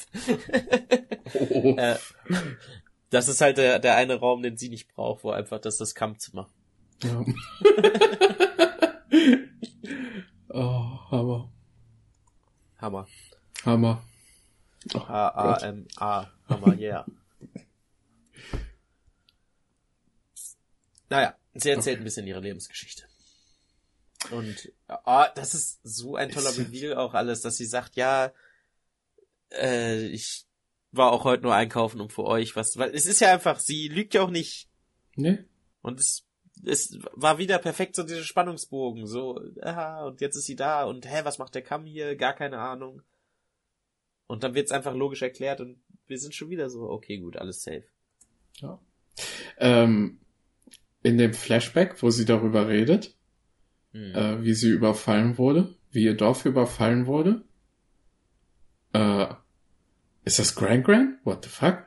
[1.35, 1.75] Oh.
[1.79, 1.97] äh,
[3.11, 5.81] das ist halt der, der eine Raum, den sie nicht braucht, wo einfach das ist
[5.81, 6.49] das Kampfzimmer.
[7.03, 7.25] Ja.
[10.49, 11.53] oh, Hammer.
[12.79, 13.07] Hammer.
[13.64, 14.03] Hammer.
[14.92, 16.31] H-A-M-A.
[16.49, 17.07] Hammer, yeah.
[21.09, 23.05] Naja, sie erzählt ein bisschen ihre Lebensgeschichte.
[24.31, 28.33] Und ah, das ist so ein toller Reveal auch alles, dass sie sagt, ja,
[29.53, 30.47] äh, ich
[30.92, 33.88] war auch heute nur einkaufen, um für euch was, weil es ist ja einfach, sie
[33.88, 34.68] lügt ja auch nicht.
[35.16, 35.47] Ne?
[35.83, 36.25] Und es,
[36.64, 41.07] es war wieder perfekt so dieser Spannungsbogen, so, aha, und jetzt ist sie da und
[41.07, 42.16] hä, was macht der Kamm hier?
[42.16, 43.03] Gar keine Ahnung.
[44.26, 47.62] Und dann wird's einfach logisch erklärt und wir sind schon wieder so, okay, gut, alles
[47.62, 47.84] safe.
[48.56, 48.80] Ja.
[49.58, 50.20] Ähm,
[51.02, 53.16] in dem Flashback, wo sie darüber redet,
[53.92, 54.12] Hm.
[54.14, 57.44] äh, wie sie überfallen wurde, wie ihr Dorf überfallen wurde,
[58.92, 59.32] äh,
[60.24, 61.24] ist das Grand Grand?
[61.24, 61.87] What the fuck?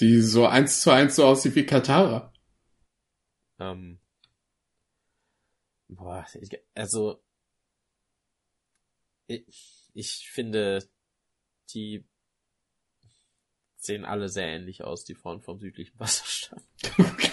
[0.00, 2.32] Die so eins zu eins so aussieht wie Katara.
[3.60, 4.00] Ähm,
[5.88, 7.22] boah, ich, also
[9.28, 9.46] ich,
[9.94, 10.84] ich finde,
[11.72, 12.04] die
[13.76, 16.62] sehen alle sehr ähnlich aus, die Frauen vom südlichen Wasserstand.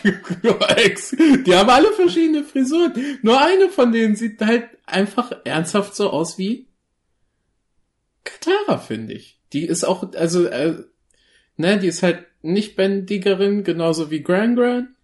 [0.05, 2.93] Die haben alle verschiedene Frisuren.
[3.21, 6.67] Nur eine von denen sieht halt einfach ernsthaft so aus wie
[8.23, 9.39] Katara, finde ich.
[9.53, 10.83] Die ist auch, also, äh,
[11.57, 14.95] ne, die ist halt nicht Bändigerin, genauso wie Gran Gran.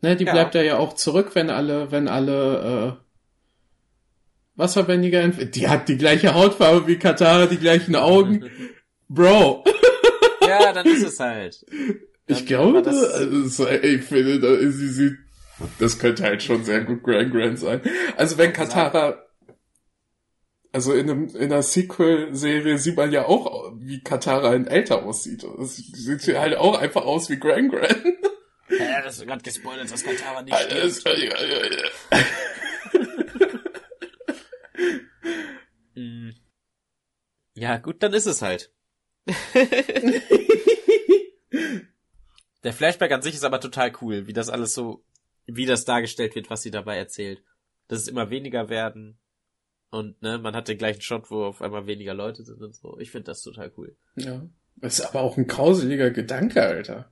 [0.00, 0.32] Ne, die Ja.
[0.32, 3.07] bleibt da ja auch zurück, wenn alle, wenn alle, äh,
[4.58, 8.44] Wasserbändiger, entf- die hat die gleiche Hautfarbe wie Katara, die gleichen Augen.
[9.08, 9.64] Bro.
[10.46, 11.64] ja, dann ist es halt.
[12.26, 15.14] Ich Dann- glaube, aber das- also, ich finde, da- sie sieht
[15.78, 17.80] Das könnte halt schon sehr gut Grand Grand sein.
[18.16, 19.22] Also wenn Katara,
[20.72, 25.44] also in, einem, in einer Sequel-Serie sieht man ja auch, wie Katara in älter aussieht.
[25.58, 26.40] Das sieht ja.
[26.40, 27.96] halt auch einfach aus wie Grand Grand.
[28.70, 31.02] Ja, das ist gerade gespoilert, dass Katara nicht stirbt.
[35.98, 36.30] Mm.
[37.54, 38.72] ja, gut, dann ist es halt.
[42.64, 45.04] Der Flashback an sich ist aber total cool, wie das alles so,
[45.46, 47.42] wie das dargestellt wird, was sie dabei erzählt.
[47.88, 49.18] Dass es immer weniger werden.
[49.90, 52.98] Und ne, man hat den gleichen Shot, wo auf einmal weniger Leute sind und so.
[52.98, 53.96] Ich finde das total cool.
[54.16, 54.46] Ja.
[54.76, 57.10] Das ist aber auch ein grauseliger Gedanke, Alter.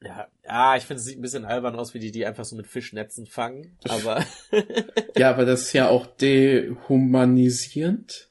[0.00, 2.54] Ja, ja, ich finde, es sieht ein bisschen albern aus, wie die die einfach so
[2.54, 4.24] mit Fischnetzen fangen, aber.
[5.16, 8.30] ja, aber das ist ja auch dehumanisierend.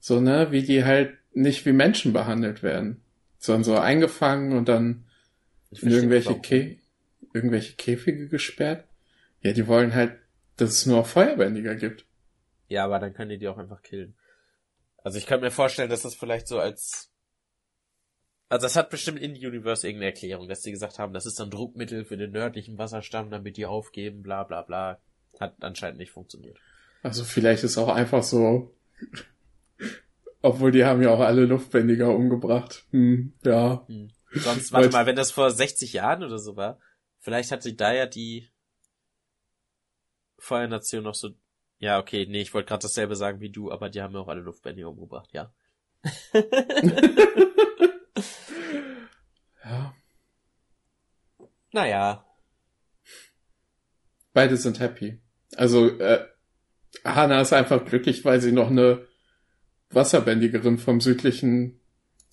[0.00, 3.04] So, ne, wie die halt nicht wie Menschen behandelt werden,
[3.38, 5.04] sondern so eingefangen und dann
[5.70, 6.80] in irgendwelche, Kä
[7.32, 8.84] irgendwelche Käfige gesperrt.
[9.42, 10.18] Ja, die wollen halt,
[10.56, 12.04] dass es nur Feuerbändiger gibt.
[12.68, 14.16] Ja, aber dann können die die auch einfach killen.
[14.98, 17.11] Also ich kann mir vorstellen, dass das vielleicht so als
[18.52, 21.48] also das hat bestimmt in Universe irgendeine Erklärung, dass sie gesagt haben, das ist ein
[21.48, 25.00] Druckmittel für den nördlichen Wasserstamm, damit die aufgeben, bla bla bla.
[25.40, 26.58] Hat anscheinend nicht funktioniert.
[27.02, 28.74] Also vielleicht ist auch einfach so,
[30.42, 32.84] obwohl die haben ja auch alle Luftbändiger umgebracht.
[32.90, 33.86] Hm, ja.
[33.86, 34.10] Hm.
[34.32, 36.78] Sonst, warte mal, wenn das vor 60 Jahren oder so war,
[37.20, 38.50] vielleicht hat sich da ja die
[40.36, 41.30] Feuernation noch so,
[41.78, 44.28] ja, okay, nee, ich wollte gerade dasselbe sagen wie du, aber die haben ja auch
[44.28, 45.30] alle Luftbändiger umgebracht.
[45.32, 45.54] Ja.
[51.72, 52.24] Naja.
[54.32, 55.20] Beide sind happy.
[55.56, 56.26] Also, äh,
[57.04, 59.06] Hannah ist einfach glücklich, weil sie noch eine
[59.90, 61.80] Wasserbändigerin vom südlichen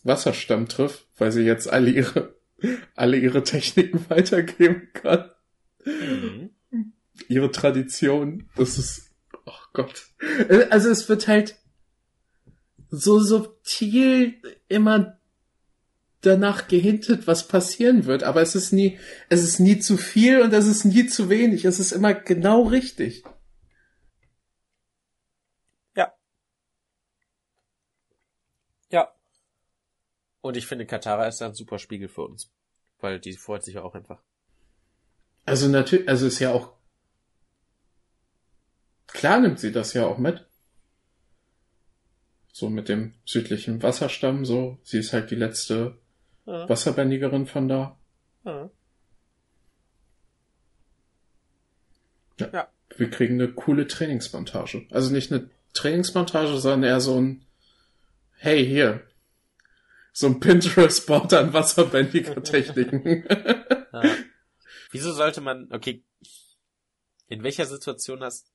[0.03, 2.35] Wasserstamm trifft, weil sie jetzt alle ihre,
[2.95, 5.31] alle ihre Techniken weitergeben kann.
[5.85, 6.51] Mhm.
[7.27, 8.49] Ihre Tradition.
[8.55, 9.11] Das ist,
[9.45, 10.07] oh Gott.
[10.69, 11.57] Also es wird halt
[12.89, 14.35] so subtil
[14.67, 15.18] immer
[16.21, 20.53] danach gehintet, was passieren wird, aber es ist nie, es ist nie zu viel und
[20.53, 21.65] es ist nie zu wenig.
[21.65, 23.23] Es ist immer genau richtig.
[25.95, 26.13] Ja.
[28.91, 29.13] Ja.
[30.41, 32.51] Und ich finde, Katara ist ein super Spiegel für uns.
[32.99, 34.21] Weil die freut sich ja auch einfach.
[35.45, 36.73] Also natürlich, also ist ja auch,
[39.07, 40.45] klar nimmt sie das ja auch mit.
[42.51, 44.79] So mit dem südlichen Wasserstamm, so.
[44.83, 45.97] Sie ist halt die letzte
[46.49, 46.67] ja.
[46.67, 47.97] Wasserbändigerin von da.
[48.43, 48.69] Ja.
[52.39, 52.49] ja.
[52.51, 52.67] ja.
[52.97, 54.87] Wir kriegen eine coole Trainingsmontage.
[54.91, 57.45] Also nicht eine Trainingsmontage, sondern eher so ein
[58.41, 59.05] Hey, hier.
[60.13, 63.25] So ein Pinterest-Board an wasserbändiger Techniken.
[63.93, 64.01] ja.
[64.91, 66.03] Wieso sollte man, okay,
[67.27, 68.51] in welcher Situation hast,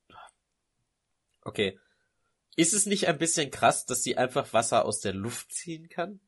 [1.43, 1.79] okay,
[2.57, 6.19] ist es nicht ein bisschen krass, dass sie einfach Wasser aus der Luft ziehen kann?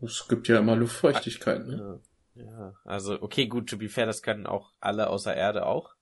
[0.00, 2.00] Es gibt ja immer Luftfeuchtigkeit, ne?
[2.34, 5.94] Ja, also okay, gut, to be fair, das können auch alle außer Erde auch.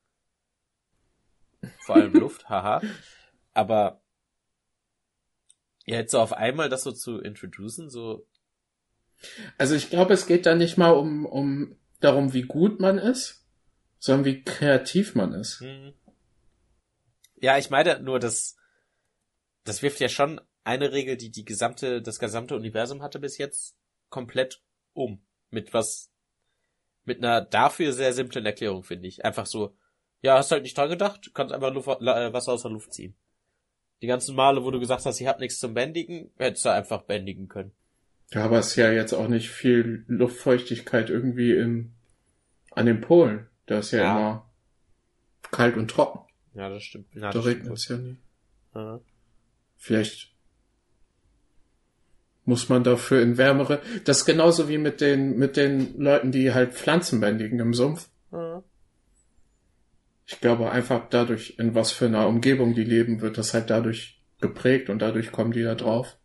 [1.81, 2.81] Vor allem Luft, haha.
[3.55, 4.01] Aber
[5.87, 8.27] ja, jetzt so auf einmal das so zu introducen, so.
[9.57, 13.45] Also ich glaube, es geht da nicht mal um, um darum, wie gut man ist,
[13.99, 15.61] sondern wie kreativ man ist.
[15.61, 15.95] Hm.
[17.37, 18.57] Ja, ich meine nur, dass
[19.65, 23.75] das wirft ja schon eine Regel, die die gesamte, das gesamte Universum hatte bis jetzt,
[24.11, 25.23] komplett um.
[25.51, 26.13] Mit was,
[27.05, 29.25] mit einer dafür sehr simplen Erklärung, finde ich.
[29.25, 29.75] Einfach so,
[30.21, 33.17] ja, hast halt nicht dran gedacht, kannst einfach Luft, äh, Wasser aus der Luft ziehen.
[34.03, 37.01] Die ganzen Male, wo du gesagt hast, ich hab nichts zum Bändigen, hättest du einfach
[37.03, 37.73] bändigen können.
[38.33, 41.95] Ja, aber es ist ja jetzt auch nicht viel Luftfeuchtigkeit irgendwie im,
[42.73, 43.47] an den Polen.
[43.65, 44.19] Da ist ja, ja.
[44.19, 44.51] immer
[45.51, 46.31] kalt und trocken.
[46.53, 47.07] Ja, das stimmt.
[47.15, 48.19] Ja, da regnet es ja nie.
[48.75, 49.01] Ja.
[49.77, 50.38] Vielleicht
[52.49, 53.83] muss man dafür in wärmere.
[54.05, 58.09] Das ist genauso wie mit den, mit den Leuten, die halt Pflanzen bändigen im Sumpf.
[58.31, 58.63] Mhm.
[60.25, 64.23] Ich glaube einfach dadurch, in was für einer Umgebung die leben, wird das halt dadurch
[64.41, 66.17] geprägt und dadurch kommen die da drauf.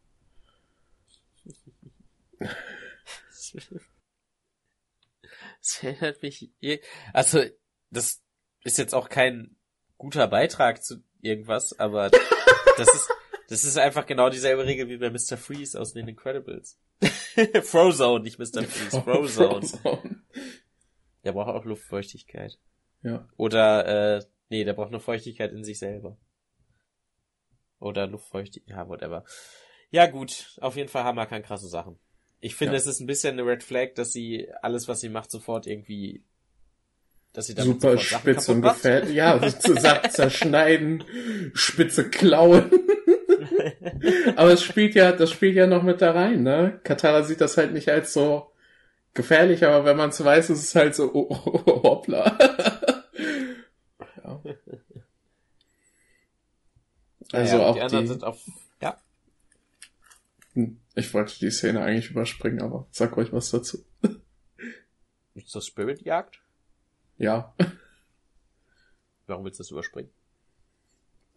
[5.62, 6.52] Das erinnert mich,
[7.14, 7.42] also,
[7.90, 8.22] das
[8.66, 9.56] ist jetzt auch kein
[9.98, 13.10] guter Beitrag zu irgendwas, aber das ist,
[13.50, 15.38] das ist einfach genau dieselbe Regel wie bei Mr.
[15.38, 16.80] Freeze aus den Incredibles.
[17.64, 18.64] Frozone, nicht Mr.
[18.64, 19.62] Freeze, Frozone.
[19.68, 20.24] Frozone.
[21.24, 22.58] Der braucht auch Luftfeuchtigkeit.
[23.02, 23.28] Ja.
[23.38, 26.18] Oder, äh, nee, der braucht nur Feuchtigkeit in sich selber.
[27.80, 29.26] Oder Luftfeuchtigkeit, ja, whatever.
[29.92, 32.00] Ja, gut, auf jeden Fall Hammer kann krasse Sachen.
[32.40, 32.78] Ich finde, Ja.
[32.80, 36.24] es ist ein bisschen eine Red Flag, dass sie alles, was sie macht, sofort irgendwie,
[37.32, 39.14] dass sie damit Super sofort Sachen spitz und gefährlich.
[39.16, 41.04] Ja, zu sagt zerschneiden,
[41.54, 42.70] spitze Klauen.
[44.36, 46.80] Aber es spielt ja, das spielt ja noch mit da rein, ne?
[46.84, 48.52] Katara sieht das halt nicht als so
[49.14, 52.38] gefährlich, aber wenn man es weiß, ist es halt so, oh, oh, oh, hoppla.
[54.24, 54.42] ja.
[57.32, 58.42] Also ja, auch die anderen die, sind auf,
[58.82, 58.98] ja,
[60.54, 63.86] Hm, ich wollte die Szene eigentlich überspringen, aber sag euch was dazu.
[65.46, 66.42] zur Spirit-Jagd.
[67.18, 67.54] Ja,
[69.28, 70.12] Warum willst du das überspringen?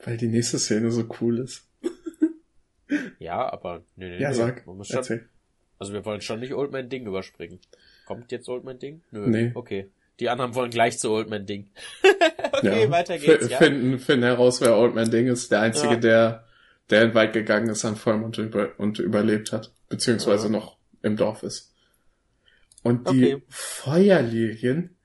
[0.05, 1.66] weil die nächste Szene so cool ist.
[3.19, 4.35] Ja, aber, nee, nee, Ja, nee.
[4.35, 5.29] sag, Man muss schon, erzähl.
[5.79, 7.59] also wir wollen schon nicht Old Man Ding überspringen.
[8.07, 9.03] Kommt jetzt Old Man Ding?
[9.11, 9.27] Nö.
[9.27, 9.51] Nee.
[9.55, 9.89] Okay.
[10.21, 11.69] Die anderen wollen gleich zu Old Man Ding.
[12.53, 12.91] okay, Ja.
[12.91, 13.59] weiter geht's, F- ja.
[13.59, 15.51] Finden, finden heraus, wer Old Man Ding ist.
[15.53, 16.01] Der Einzige, Ja.
[16.01, 16.45] der,
[16.91, 19.73] der in den Wald gegangen ist an Vollmond und, über, und überlebt hat.
[19.89, 20.51] Beziehungsweise Ja.
[20.53, 21.73] noch im Dorf ist.
[22.83, 23.43] Und die Okay.
[23.49, 24.97] Feuerlilien,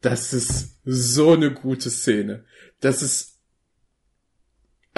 [0.00, 2.44] das ist so eine gute Szene.
[2.80, 3.37] Das ist,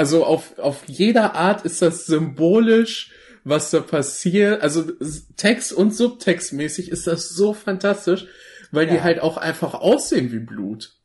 [0.01, 3.13] also auf, auf jeder Art ist das symbolisch,
[3.45, 4.63] was da passiert.
[4.63, 4.91] Also
[5.37, 8.27] Text- und Subtextmäßig ist das so fantastisch,
[8.71, 9.03] weil die Ja.
[9.03, 10.97] halt auch einfach aussehen wie Blut.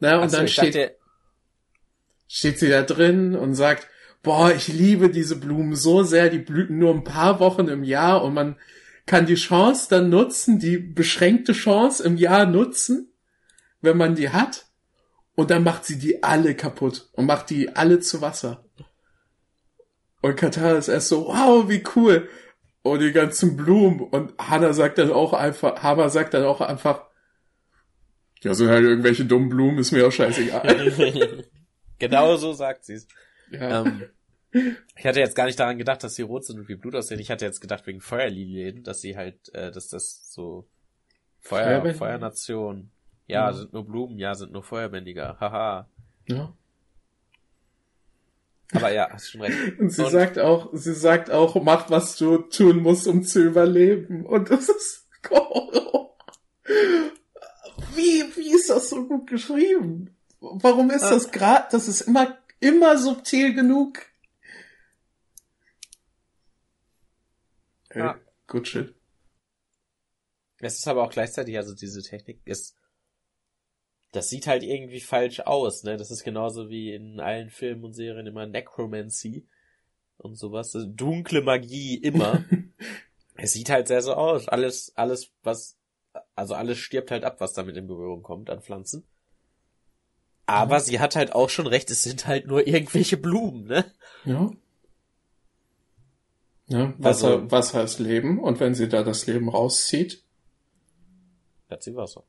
[0.00, 0.96] Na, und Achso, dann steht, dachte,
[2.26, 3.86] steht sie da drin und sagt,
[4.24, 8.24] boah, ich liebe diese Blumen so sehr, die blühen nur ein paar Wochen im Jahr
[8.24, 8.56] und man
[9.06, 13.12] kann die Chance dann nutzen, die beschränkte Chance im Jahr nutzen,
[13.80, 14.66] wenn man die hat.
[15.36, 18.64] Und dann macht sie die alle kaputt und macht die alle zu Wasser.
[20.22, 22.28] Und Katar ist erst so, wow, wie cool.
[22.82, 24.00] Und die ganzen Blumen.
[24.00, 27.06] Und Hannah sagt dann auch einfach, Hammer sagt dann auch einfach,
[28.42, 31.44] ja, sind halt irgendwelche dummen Blumen, ist mir auch scheißegal.
[31.98, 33.08] genau so sagt sie's.
[33.50, 33.84] ja.
[33.84, 34.04] Ähm,
[34.96, 37.18] ich hatte jetzt gar nicht daran gedacht, dass sie rot sind und wie Blut aussehen.
[37.18, 40.68] Ich hatte jetzt gedacht wegen Feuerlilien, dass sie halt, äh, dass das so
[41.40, 41.92] Feuer?
[41.94, 42.90] Feuernation.
[43.26, 43.52] Ja, Ja.
[43.52, 45.38] sind nur Blumen, ja, sind nur Feuerbändiger.
[45.40, 45.88] Haha.
[46.28, 46.52] ja.
[48.72, 49.78] Aber ja, hast schon recht.
[49.78, 53.42] Und sie Und- sagt auch, sie sagt auch, mach was du tun musst, um zu
[53.44, 54.26] überleben.
[54.26, 55.06] Und das ist,
[57.94, 60.16] wie, wie ist das so gut geschrieben?
[60.40, 61.10] Warum ist Ah.
[61.10, 64.00] das grad, das ist immer, immer subtil genug?
[67.90, 68.18] Ey, Ja.
[68.46, 68.94] Good shit.
[70.58, 72.76] Es ist aber auch gleichzeitig, also diese Technik ist,
[74.14, 75.96] das sieht halt irgendwie falsch aus, ne?
[75.96, 79.44] Das ist genauso wie in allen Filmen und Serien immer Necromancy
[80.18, 80.74] und sowas.
[80.74, 82.44] Also dunkle Magie immer.
[83.36, 84.48] es sieht halt sehr so aus.
[84.48, 85.76] Alles, alles, was,
[86.36, 89.04] also alles stirbt halt ab, was damit in Berührung kommt an Pflanzen.
[90.46, 93.84] Aber sie hat halt auch schon recht, es sind halt nur irgendwelche Blumen, ne?
[94.24, 94.50] Ja.
[96.66, 98.38] Ja, Wasser, Also- Wasser ist Leben.
[98.38, 100.22] Und wenn sie da das Leben rauszieht,
[101.70, 102.22] Hat sie Wasser.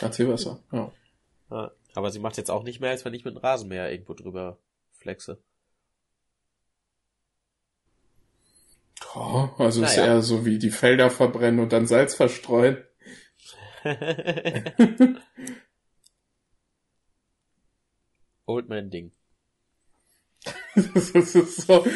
[0.00, 0.60] hat sie Wasser.
[0.72, 0.92] Ja.
[1.50, 1.70] Ja.
[1.94, 4.58] Aber sie macht jetzt auch nicht mehr, als wenn ich mit einem Rasenmäher irgendwo drüber
[4.92, 5.38] flexe.
[9.14, 10.14] Oh, also ist Naja.
[10.14, 12.84] eher so wie die Felder verbrennen und dann Salz verstreuen.
[18.46, 19.12] Old Man Ding.
[20.94, 21.86] Das ist so.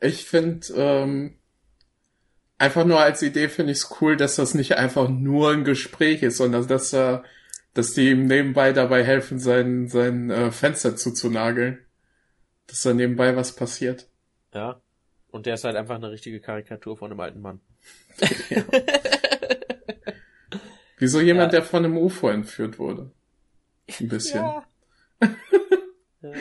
[0.00, 1.38] Ich finde, ähm,
[2.58, 6.22] einfach nur als Idee finde ich es cool, dass das nicht einfach nur ein Gespräch
[6.22, 7.24] ist, sondern dass er,
[7.74, 11.84] dass die ihm nebenbei dabei helfen, sein, sein äh, Fenster zuzunageln.
[12.66, 14.08] Dass da nebenbei was passiert.
[14.54, 14.80] Ja.
[15.30, 17.60] Und der ist halt einfach eine richtige Karikatur von einem alten Mann.
[20.98, 21.58] Wieso jemand, Ja.
[21.60, 23.10] der von einem UFO entführt wurde?
[24.00, 24.40] Ein bisschen.
[24.40, 24.66] Ja.
[26.22, 26.32] ja.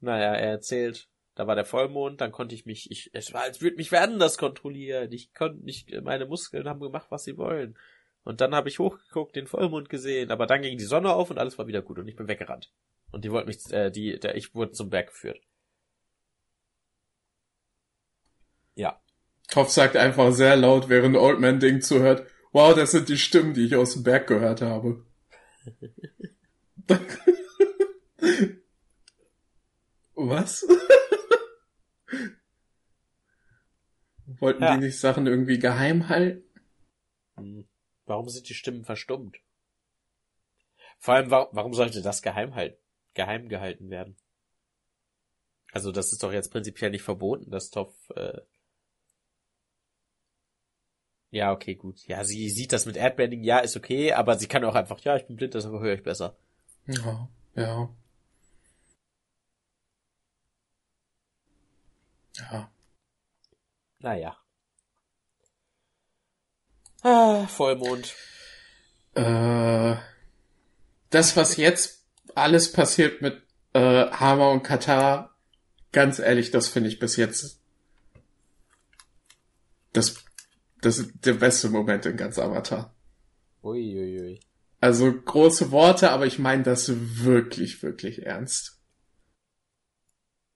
[0.00, 3.60] Naja, er erzählt, da war der Vollmond, dann konnte ich mich, ich, es war, als
[3.60, 5.12] würde mich werden das kontrollieren.
[5.12, 7.76] Ich konnte nicht, meine Muskeln haben gemacht, was sie wollen.
[8.26, 11.38] Und dann habe ich hochgeguckt, den Vollmond gesehen, aber dann ging die Sonne auf und
[11.38, 12.72] alles war wieder gut und ich bin weggerannt.
[13.12, 15.38] Und die wollten mich, äh, die, der, ich wurde zum Berg geführt.
[18.74, 19.00] Ja.
[19.54, 22.26] Kopf sagt einfach sehr laut, während Old Man Ding zuhört.
[22.50, 25.06] Wow, das sind die Stimmen, die ich aus dem Berg gehört habe.
[30.16, 30.66] Was?
[34.40, 34.74] Wollten Ja.
[34.76, 36.42] die nicht Sachen irgendwie geheim halten?
[37.36, 37.68] Hm.
[38.06, 39.36] Warum sind die Stimmen verstummt?
[40.98, 42.78] Vor allem, wa warum sollte das geheim halten,
[43.14, 44.16] geheim gehalten werden?
[45.72, 47.92] Also das ist doch jetzt prinzipiell nicht verboten, dass Toff.
[48.14, 48.40] Äh
[51.30, 52.06] ja, okay, gut.
[52.06, 55.16] Ja, sie sieht das mit Erdbending, ja, ist okay, aber sie kann auch einfach, ja,
[55.16, 56.36] ich bin blind, deshalb höre ich besser.
[56.86, 57.88] Ja, ja.
[62.34, 62.70] Ja.
[64.00, 64.45] Naja.
[67.08, 68.16] Ah, Vollmond.
[69.14, 69.94] Äh,
[71.10, 73.42] das, was jetzt alles passiert mit
[73.74, 75.36] äh, Hammer und Katar,
[75.92, 77.60] ganz ehrlich, das finde ich bis jetzt
[79.92, 80.24] das,
[80.82, 82.92] das ist der beste Moment in ganz Avatar.
[83.62, 84.18] Uiuiui.
[84.18, 84.40] Ui, ui.
[84.80, 88.82] Also große Worte, aber ich meine das wirklich, wirklich ernst.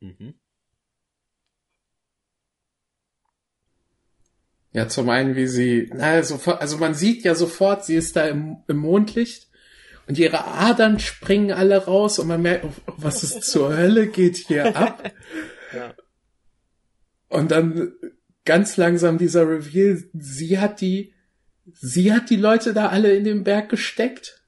[0.01, 0.35] Mhm.
[4.73, 8.29] Ja, zum einen, wie sie, naja, sofort, also man sieht ja sofort, sie ist da
[8.29, 9.49] im, im Mondlicht
[10.07, 14.37] und ihre Adern springen alle raus und man merkt, oh, was ist zur Hölle geht
[14.37, 15.13] hier ab?
[15.75, 15.95] Ja.
[17.29, 17.93] Und dann
[18.45, 21.15] ganz langsam dieser Reveal, sie hat die,
[21.73, 24.45] sie hat die Leute da alle in den Berg gesteckt,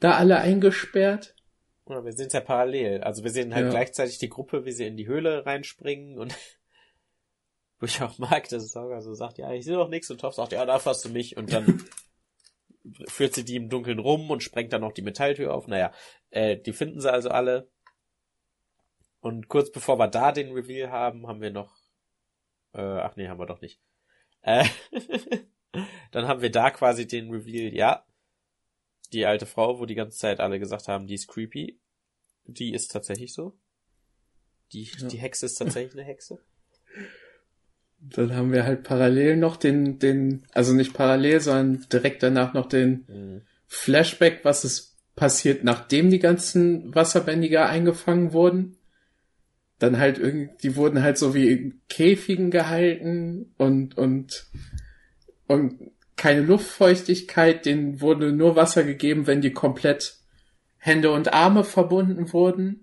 [0.00, 1.34] da alle eingesperrt.
[1.88, 3.02] Ja, wir es ja parallel.
[3.02, 3.70] Also wir sehen halt ja.
[3.70, 6.34] gleichzeitig die Gruppe, wie sie in die Höhle reinspringen und
[7.82, 10.36] wo ich auch mag, dass Sauger so sagt, ja, ich sehe doch nichts und Topf
[10.36, 11.84] sagt, ja, da fasst du mich und dann
[13.08, 15.66] führt sie die im Dunkeln rum und sprengt dann noch die Metalltür auf.
[15.66, 15.92] Naja,
[16.30, 17.68] äh, die finden sie also alle.
[19.18, 21.76] Und kurz bevor wir da den Reveal haben, haben wir noch,
[22.72, 23.80] äh, ach nee, haben wir doch nicht.
[24.42, 24.64] Äh,
[26.12, 28.06] dann haben wir da quasi den Reveal, ja,
[29.12, 31.80] die alte Frau, wo die ganze Zeit alle gesagt haben, die ist creepy.
[32.44, 33.58] Die ist tatsächlich so.
[34.72, 35.08] Die, ja.
[35.08, 36.38] die Hexe ist tatsächlich eine Hexe.
[38.10, 42.66] Dann haben wir halt parallel noch den, den, also nicht parallel, sondern direkt danach noch
[42.66, 43.42] den mhm.
[43.66, 48.76] Flashback, was ist passiert, nachdem die ganzen Wasserbändiger eingefangen wurden.
[49.78, 54.46] Dann halt irgendwie, die wurden halt so wie in Käfigen gehalten und, und,
[55.46, 60.18] und keine Luftfeuchtigkeit, denen wurde nur Wasser gegeben, wenn die komplett
[60.78, 62.81] Hände und Arme verbunden wurden.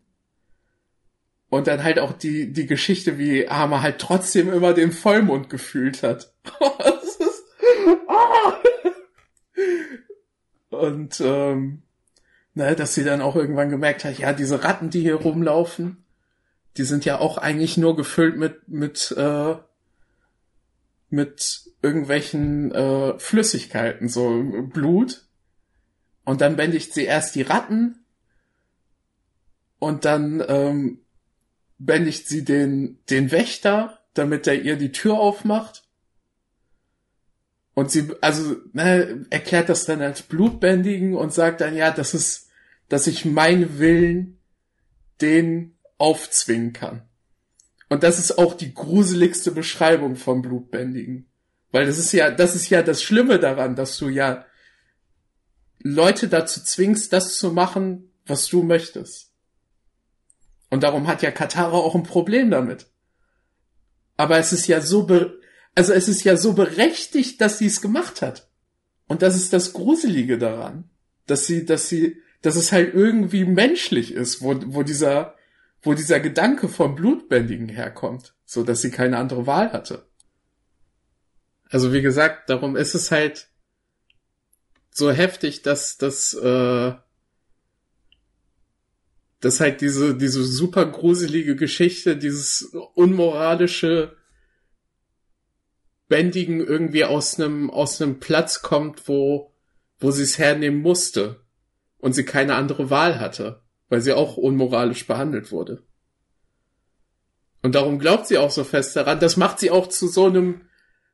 [1.50, 6.04] Und dann halt auch die, die Geschichte, wie Arma halt trotzdem immer den Vollmond gefühlt
[6.04, 6.32] hat.
[10.70, 11.82] Und ähm,
[12.54, 16.04] ne, dass sie dann auch irgendwann gemerkt hat, ja, diese Ratten, die hier rumlaufen,
[16.78, 19.56] die sind ja auch eigentlich nur gefüllt mit, mit, äh,
[21.10, 25.26] mit irgendwelchen äh, Flüssigkeiten, so Blut.
[26.26, 28.06] Und dann bändigt sie erst die Ratten
[29.80, 31.00] und dann ähm,
[31.80, 35.84] bändigt sie den, den Wächter, damit er ihr die Tür aufmacht.
[37.74, 42.50] Und sie, also, ne, erklärt das dann als Blutbändigen und sagt dann, ja, das ist,
[42.90, 44.38] dass ich meinen Willen
[45.22, 47.04] den aufzwingen kann.
[47.88, 51.28] Und das ist auch die gruseligste Beschreibung vom Blutbändigen.
[51.72, 54.46] Weil das ist ja, das ist ja das Schlimme daran, dass du ja
[55.82, 59.29] Leute dazu zwingst, das zu machen, was du möchtest.
[60.70, 62.88] Und darum hat ja Katara auch ein Problem damit.
[64.18, 65.08] Aber es ist ja so,
[65.76, 68.50] also es ist ja so berechtigt, dass sie es gemacht hat.
[69.08, 70.90] Und das ist das Gruselige daran,
[71.26, 75.36] dass sie, dass sie, dass es halt irgendwie menschlich ist, wo, wo dieser,
[75.82, 80.06] wo dieser Gedanke vom Blutbändigen herkommt, so dass sie keine andere Wahl hatte.
[81.70, 83.48] Also wie gesagt, darum ist es halt
[84.92, 86.94] so heftig, dass, dass äh,
[89.42, 94.18] dass halt diese, diese super gruselige Geschichte, dieses unmoralische
[96.08, 99.54] Bändigen irgendwie aus einem, aus einem Platz kommt, wo,
[100.00, 101.46] wo sie es hernehmen musste
[102.00, 105.84] und sie keine andere Wahl hatte, weil sie auch unmoralisch behandelt wurde.
[107.62, 109.20] Und darum glaubt sie auch so fest daran.
[109.20, 110.62] Das macht sie auch zu so einem,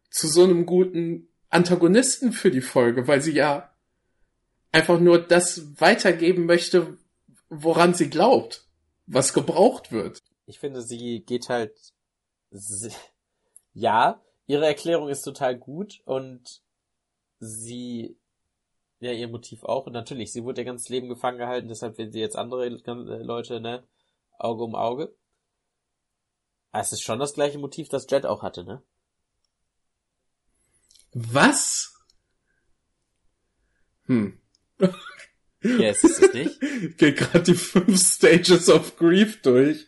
[0.09, 3.71] zu so einem guten Antagonisten für die Folge, weil sie ja
[4.71, 6.97] einfach nur das weitergeben möchte,
[7.49, 8.67] woran sie glaubt,
[9.07, 10.21] was gebraucht wird.
[10.45, 11.93] Ich finde, sie geht halt,
[13.73, 16.61] ja, ihre Erklärung ist total gut und
[17.39, 18.17] sie,
[18.99, 19.87] ja, ihr Motiv auch.
[19.87, 23.59] Und natürlich, sie wurde ihr ganzes Leben gefangen gehalten, deshalb werden sie jetzt andere Leute,
[23.59, 23.83] ne,
[24.37, 25.15] Auge um Auge.
[26.71, 28.83] Aber es ist schon das gleiche Motiv, das Jet auch hatte, ne?
[31.13, 31.93] Was?
[34.07, 34.41] Hm.
[35.65, 36.59] Yes, ist es nicht?
[36.97, 39.87] Geht gerade die fünf Stages of Grief durch.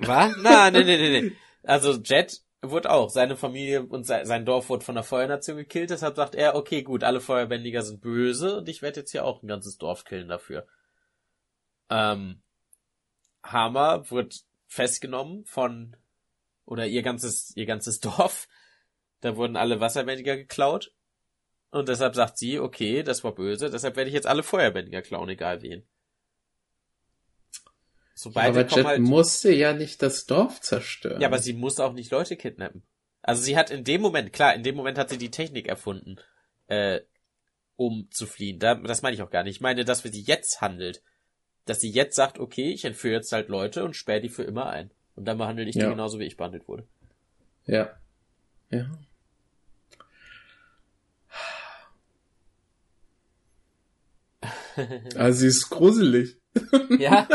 [0.00, 0.34] Was?
[0.42, 1.32] Na, nee, nee, nee, nee.
[1.62, 6.16] Also Jet wurde auch, seine Familie und sein Dorf wurde von der Feuernation gekillt, deshalb
[6.16, 9.48] sagt er, okay, gut, alle Feuerbändiger sind böse und ich werde jetzt hier auch ein
[9.48, 10.66] ganzes Dorf killen dafür.
[11.90, 12.40] Ähm,
[13.42, 15.96] Hammer wird festgenommen von,
[16.64, 18.48] oder ihr ganzes, ihr ganzes Dorf.
[19.20, 20.92] Da wurden alle Wasserbändiger geklaut
[21.74, 25.28] und deshalb sagt sie, okay, das war böse, deshalb werde ich jetzt alle Feuerbändiger klauen,
[25.28, 25.84] egal wen.
[28.14, 29.00] So Ja, aber Jet halt.
[29.00, 31.20] musste ja nicht das Dorf zerstören.
[31.20, 32.82] Ja, aber sie muss auch nicht Leute kidnappen.
[33.22, 36.16] Also sie hat in dem Moment, klar, in dem Moment hat sie die Technik erfunden,
[36.68, 37.00] äh,
[37.76, 38.58] um zu fliehen.
[38.60, 39.56] Da, das meine ich auch gar nicht.
[39.56, 41.02] Ich meine, dass sie jetzt handelt.
[41.64, 44.66] Dass sie jetzt sagt, okay, ich entführe jetzt halt Leute und sperre die für immer
[44.68, 44.90] ein.
[45.16, 45.88] Und dann behandle ich die Ja.
[45.88, 46.86] genauso, wie ich behandelt wurde.
[47.66, 47.90] Ja.
[48.70, 48.90] Ja.
[55.16, 56.38] Also sie ist gruselig.
[56.98, 57.28] Ja.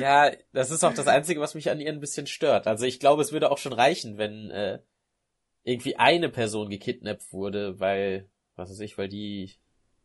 [0.00, 2.66] ja, das ist auch das Einzige, was mich an ihr ein bisschen stört.
[2.66, 4.80] Also ich glaube, es würde auch schon reichen, wenn äh,
[5.64, 9.52] irgendwie eine Person gekidnappt wurde, weil, was weiß ich, weil die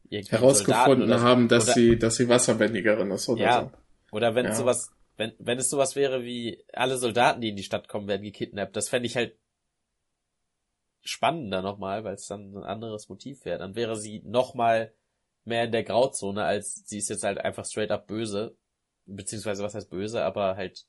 [0.10, 3.62] irgendwie Herausgefunden so- haben, dass oder, sie, dass sie Wasserbändigerin ist oder Ja.
[3.62, 4.16] so.
[4.16, 4.56] Oder wenn Ja.
[4.56, 8.24] sowas, wenn, wenn es sowas wäre wie alle Soldaten, die in die Stadt kommen, werden
[8.24, 9.38] gekidnappt, das fände ich halt
[11.04, 13.58] spannender nochmal, weil es dann ein anderes Motiv wäre.
[13.60, 14.94] Dann wäre sie nochmal
[15.44, 18.56] mehr in der Grauzone, als sie ist jetzt halt einfach straight up böse.
[19.06, 20.86] Beziehungsweise was heißt böse, aber halt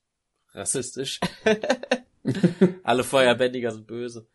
[0.53, 1.20] rassistisch.
[2.82, 4.28] Alle Feuerbändiger sind böse.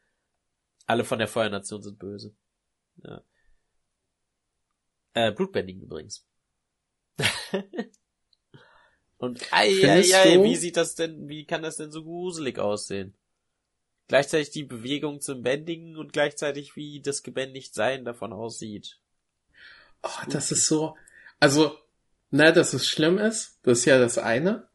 [0.86, 2.36] Alle von der Feuernation sind böse.
[3.03, 3.22] Ja.
[5.13, 6.26] Äh, Blutbändigen übrigens.
[9.18, 13.15] Und ei, ei, ei, wie sieht das denn, wie kann das denn so gruselig aussehen?
[14.07, 18.99] Gleichzeitig die Bewegung zum Bändigen und gleichzeitig wie das Gebändigtsein davon aussieht.
[20.08, 20.95] Oh, das ist so,
[21.39, 21.78] also,
[22.32, 24.68] na, dass es schlimm ist, das ist ja das eine.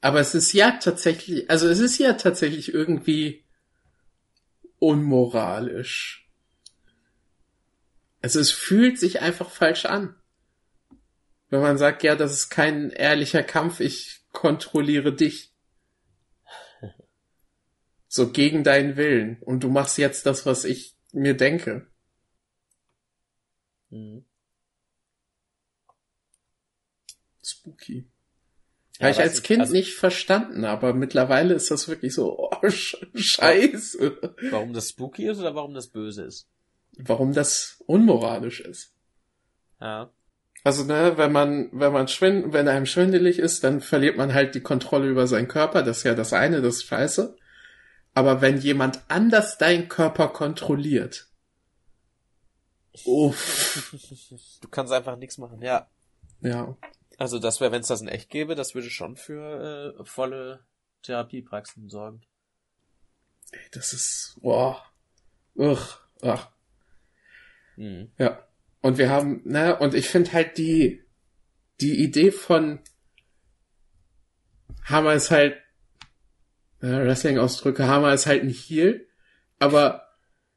[0.00, 3.44] Aber es ist ja tatsächlich, also es ist ja tatsächlich irgendwie
[4.78, 6.28] unmoralisch.
[8.22, 10.14] Also es fühlt sich einfach falsch an.
[11.50, 15.52] Wenn man sagt, ja, das ist kein ehrlicher Kampf, ich kontrolliere dich.
[18.12, 19.40] So gegen deinen Willen.
[19.40, 21.86] Und du machst jetzt das, was ich mir denke.
[23.90, 24.24] Mhm.
[27.42, 28.06] Spooky.
[28.98, 32.50] Ja, Habe ich als Kind also- nicht verstanden, aber mittlerweile ist das wirklich so, oh,
[32.66, 34.18] Sch- scheiße.
[34.50, 36.48] Warum das spooky ist oder warum das böse ist?
[36.98, 38.92] Warum das unmoralisch ist.
[39.80, 40.12] Ja.
[40.64, 44.54] Also, ne, wenn man, wenn man schwind, wenn einem schwindelig ist, dann verliert man halt
[44.54, 45.82] die Kontrolle über seinen Körper.
[45.82, 47.34] Das ist ja das eine, das ist scheiße.
[48.12, 51.29] Aber wenn jemand anders deinen Körper kontrolliert,
[53.04, 55.88] uff, Du kannst einfach nichts machen, ja.
[56.40, 56.76] ja.
[57.18, 60.64] Also das wäre, wenn es das in echt gäbe, das würde schon für äh, volle
[61.02, 62.22] Therapiepraxen sorgen.
[63.52, 64.84] Ey, Das ist, boah,
[65.54, 66.50] uch, ach.
[67.76, 68.10] Mhm.
[68.18, 68.46] Ja.
[68.82, 71.04] Und wir haben, ne, und ich finde halt die,
[71.80, 72.80] die Idee von
[74.84, 75.56] Hammer ist halt,
[76.80, 79.06] äh, Wrestling-Ausdrücke, Hammer ist halt ein Heel,
[79.58, 80.08] aber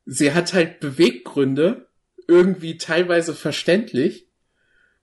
[0.06, 1.90] sie hat halt Beweggründe,
[2.28, 4.28] irgendwie teilweise verständlich.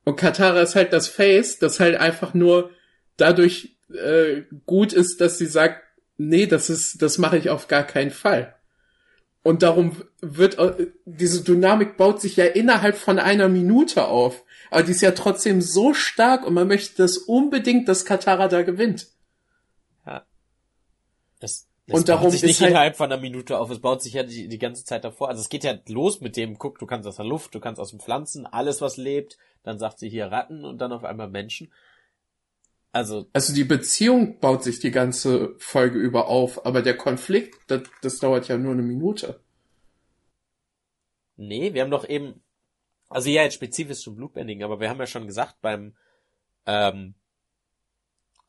[0.04, 2.70] Und Katara ist halt das Face, das halt einfach nur
[3.16, 5.82] dadurch äh, gut ist, dass sie sagt,
[6.16, 8.54] nee, das ist, das mache ich auf gar keinen Fall.
[9.42, 14.44] Und darum wird äh, diese Dynamik baut sich ja innerhalb von einer Minute auf.
[14.70, 18.62] Aber die ist ja trotzdem so stark und man möchte das unbedingt, dass Katara da
[18.62, 19.08] gewinnt.
[21.40, 24.02] Das, das Und darum baut sich nicht halt- innerhalb von einer Minute auf, es baut
[24.02, 25.28] sich ja die, die ganze Zeit davor.
[25.28, 27.80] Also es geht ja los mit dem, guck, du kannst aus der Luft, du kannst
[27.80, 31.28] aus den Pflanzen, alles was lebt, dann sagt sie hier Ratten und dann auf einmal
[31.28, 31.72] Menschen.
[32.92, 37.82] Also, Also die Beziehung baut sich die ganze Folge über auf, aber der Konflikt, das,
[38.02, 39.40] das dauert ja nur eine Minute.
[41.36, 42.42] nee, wir haben doch eben,
[43.08, 45.94] also ja, jetzt spezifisch zum Blutbändigen, aber wir haben ja schon gesagt beim,
[46.66, 47.14] ähm,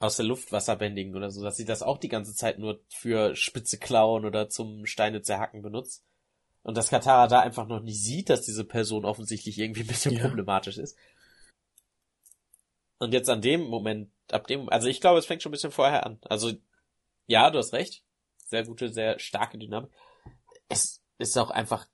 [0.02, 3.36] aus der Luft Wasserbändigen oder so, dass sie das auch die ganze Zeit nur für
[3.36, 6.04] spitze Klauen oder zum Steine zerhacken benutzt.
[6.64, 10.16] Und dass Katara da einfach noch nicht sieht, dass diese Person offensichtlich irgendwie ein bisschen
[10.16, 10.28] Ja.
[10.28, 10.98] problematisch ist.
[12.98, 15.72] Und jetzt an dem Moment, ab dem, also ich glaube, es fängt schon ein bisschen
[15.72, 16.20] vorher an.
[16.24, 16.52] Also,
[17.28, 18.04] ja, du hast recht.
[18.38, 19.92] Sehr gute, sehr starke Dynamik.
[20.68, 21.88] Es ist auch einfach,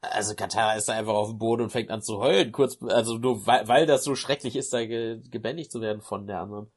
[0.00, 3.18] also Katara ist da einfach auf dem Boden und fängt an zu heulen, kurz, also
[3.18, 6.70] nur weil, weil das so schrecklich ist, da ge, gebändigt zu werden von der anderen.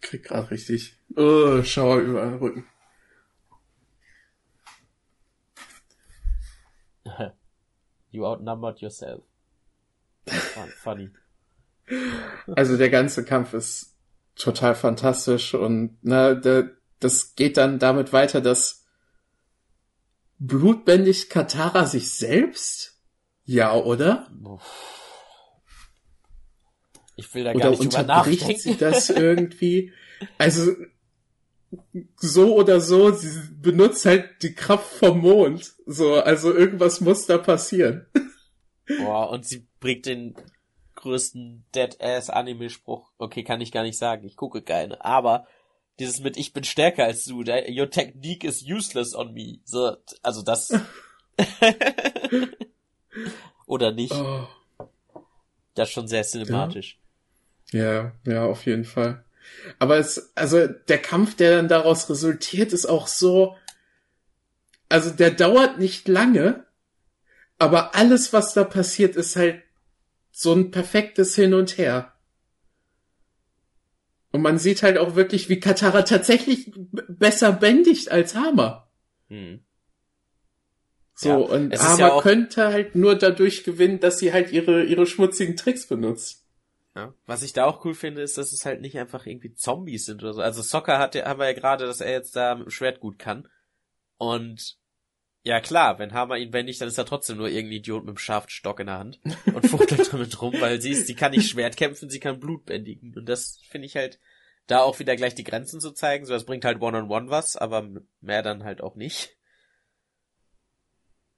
[0.00, 0.96] Krieg grad richtig.
[1.16, 2.66] Oh, Schauer über den Rücken.
[8.10, 9.22] You outnumbered yourself.
[10.26, 11.10] Fun- Funny.
[12.56, 13.94] Also der ganze Kampf ist
[14.34, 18.85] total fantastisch und na, der, das geht dann damit weiter, dass
[20.38, 23.00] blutbändigt Katara sich selbst?
[23.44, 24.30] Ja, oder?
[27.16, 28.58] Ich will da gar Oder nicht drüber nachdenken.
[28.58, 29.92] sie das irgendwie?
[30.38, 30.72] Also
[32.16, 35.74] so oder so, sie benutzt halt die Kraft vom Mond.
[35.86, 38.06] So, also irgendwas muss da passieren.
[38.98, 40.34] Boah, und sie bringt den
[40.94, 43.10] größten Dead-Ass-Anime-Spruch.
[43.18, 44.24] Okay, kann ich gar nicht sagen.
[44.26, 45.04] Ich gucke keine.
[45.04, 45.46] Aber
[45.98, 49.60] dieses mit ich bin stärker als du, your technique is useless on me.
[49.64, 50.74] So, also das.
[53.66, 54.12] Oder nicht.
[54.12, 54.46] Oh.
[55.74, 56.98] Das ist schon sehr cinematisch.
[57.72, 57.82] Ja.
[57.82, 59.24] ja, ja, auf jeden Fall.
[59.78, 63.56] Aber es, also der Kampf, der dann daraus resultiert, ist auch so,
[64.88, 66.64] also der dauert nicht lange,
[67.58, 69.62] aber alles, was da passiert, ist halt
[70.30, 72.12] so ein perfektes Hin und Her.
[74.36, 76.70] Und man sieht halt auch wirklich, wie Katara tatsächlich
[77.08, 78.90] besser bändigt als Hammer.
[79.28, 79.64] Hm.
[81.14, 85.06] So, ja, und Hammer ja könnte halt nur dadurch gewinnen, dass sie halt ihre, ihre
[85.06, 86.44] schmutzigen Tricks benutzt.
[86.94, 87.14] Ja.
[87.24, 90.22] Was ich da auch cool finde, ist, dass es halt nicht einfach irgendwie Zombies sind
[90.22, 90.42] oder so.
[90.42, 93.00] Also Soccer hat ja, haben wir ja gerade, dass er jetzt da mit dem Schwert
[93.00, 93.48] gut kann.
[94.18, 94.76] Und
[95.46, 98.18] ja klar, wenn Hammer ihn bändigt, dann ist er trotzdem nur irgendein Idiot mit einem
[98.18, 101.48] scharfen Stock in der Hand und fuchtelt damit rum, weil sie ist, sie kann nicht
[101.48, 103.14] Schwert kämpfen, sie kann Blut bändigen.
[103.16, 104.18] Und das finde ich halt,
[104.66, 106.26] da auch wieder gleich die Grenzen zu zeigen.
[106.26, 107.88] So, das bringt halt One-on-One -on -one was, aber
[108.20, 109.36] mehr dann halt auch nicht.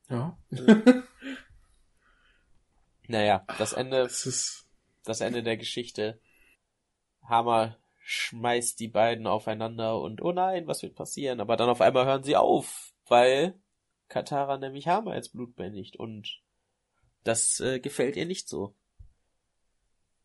[0.09, 0.39] Ja.
[3.09, 4.67] naja, das Ende, das,
[5.05, 6.19] das Ende der Geschichte.
[7.25, 11.41] Hammer schmeißt die beiden aufeinander und oh nein, was wird passieren?
[11.41, 13.61] Aber dann auf einmal hören sie auf, weil
[14.09, 16.41] Katara nämlich Hammer als Blut bändigt und
[17.25, 18.75] das äh, gefällt ihr nicht so.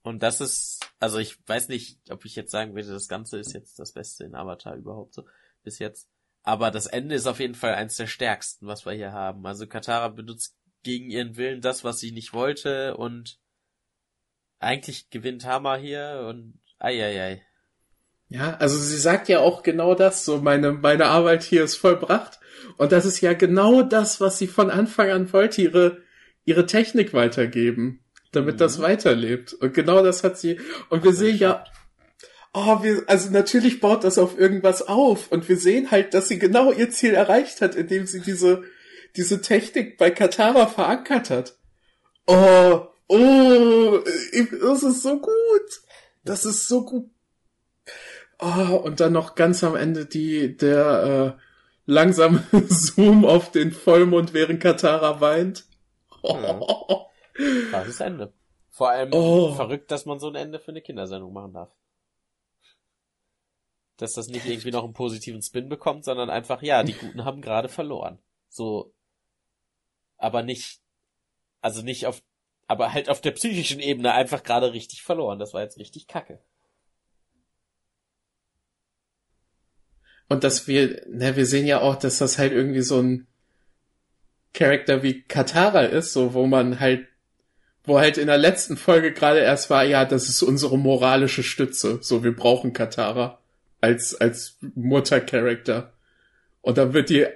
[0.04, 3.54] Und das ist, also ich weiß nicht, ob ich jetzt sagen würde, das Ganze ist
[3.54, 5.26] jetzt das Beste in Avatar überhaupt so
[5.64, 6.10] bis jetzt.
[6.44, 9.46] Aber das Ende ist auf jeden Fall eins der stärksten, was wir hier haben.
[9.46, 13.40] Also Katara benutzt gegen ihren Willen das, was sie nicht wollte und
[14.60, 17.46] eigentlich gewinnt Hammer hier und eieiei.
[18.34, 22.40] Ja, also sie sagt ja auch genau das, so meine, meine Arbeit hier ist vollbracht.
[22.78, 26.02] Und das ist ja genau das, was sie von Anfang an wollte, ihre,
[26.46, 28.04] ihre Technik weitergeben
[28.36, 28.60] damit mhm.
[28.60, 29.54] das weiterlebt.
[29.54, 30.60] Und genau das hat sie.
[30.90, 31.64] Und wir sehen ja,
[32.54, 35.32] oh, wir, also natürlich baut das auf irgendwas auf.
[35.32, 38.64] Und wir sehen halt, dass sie genau ihr Ziel erreicht hat, indem sie diese,
[39.16, 41.58] diese Technik bei Katara verankert hat.
[42.28, 44.00] Oh, oh,
[44.62, 45.32] das ist so gut.
[46.26, 47.10] Das ist so gut.
[48.44, 51.42] Oh, und dann noch ganz am Ende die, der, äh,
[51.86, 55.66] langsame Zoom auf den Vollmond, während Katara weint.
[56.22, 57.08] Oh.
[57.72, 58.34] Das ist Ende.
[58.70, 59.54] Vor allem oh.
[59.54, 61.72] verrückt, dass man so ein Ende für eine Kindersendung machen darf.
[63.98, 67.42] Dass das nicht irgendwie noch einen positiven Spin bekommt, sondern einfach, ja, die Guten haben
[67.42, 68.20] gerade verloren.
[68.50, 68.94] So.
[70.18, 70.82] Aber nicht,
[71.62, 72.24] also nicht auf,
[72.68, 75.40] aber halt auf der psychischen Ebene einfach gerade richtig verloren.
[75.40, 76.40] Das war jetzt richtig kacke.
[80.34, 83.28] Und dass wir, ne, wir sehen ja auch, dass das halt irgendwie so ein
[84.52, 87.08] Charakter wie Katara ist, so wo man halt
[87.84, 92.00] wo halt in der letzten Folge gerade erst war, ja, das ist unsere moralische Stütze.
[92.02, 93.38] So, wir brauchen Katara
[93.80, 95.94] als, als Muttercharakter.
[96.62, 97.28] Und dann wird die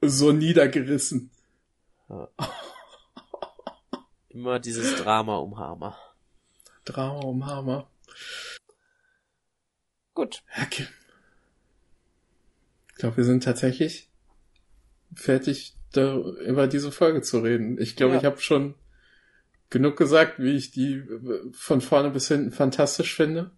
[0.00, 1.32] so niedergerissen.
[2.08, 2.28] Ja.
[4.28, 5.98] Immer dieses Drama um Hammer.
[6.84, 7.90] Drama um Hammer.
[10.14, 10.44] Gut.
[10.62, 10.86] Okay.
[12.98, 14.10] Ich glaube, wir sind tatsächlich
[15.14, 17.80] fertig, da über diese Folge zu reden.
[17.80, 18.18] Ich glaube, ja.
[18.18, 18.74] ich habe schon
[19.70, 21.04] genug gesagt, wie ich die
[21.52, 23.52] von vorne bis hinten fantastisch finde?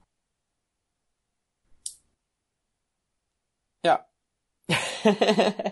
[3.83, 4.07] Ja.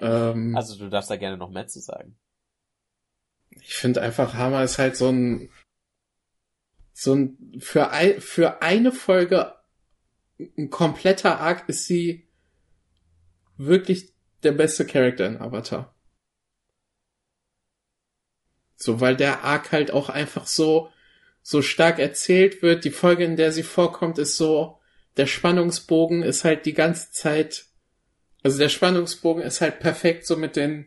[0.01, 2.19] ähm, also du darfst da gerne noch mehr zu sagen.
[3.51, 5.51] Ich finde einfach, Hammer ist halt so ein
[6.95, 9.57] so ein für, ein, für eine Folge
[10.57, 12.28] ein kompletter Arc ist sie
[13.59, 15.95] wirklich der beste Charakter in Avatar.
[18.77, 20.91] So, weil der Arc halt auch einfach so,
[21.43, 22.85] so stark erzählt wird.
[22.85, 24.79] Die Folge, in der sie vorkommt, ist so,
[25.17, 27.67] der Spannungsbogen ist halt die ganze Zeit,
[28.45, 30.87] also der Spannungsbogen ist halt perfekt so mit den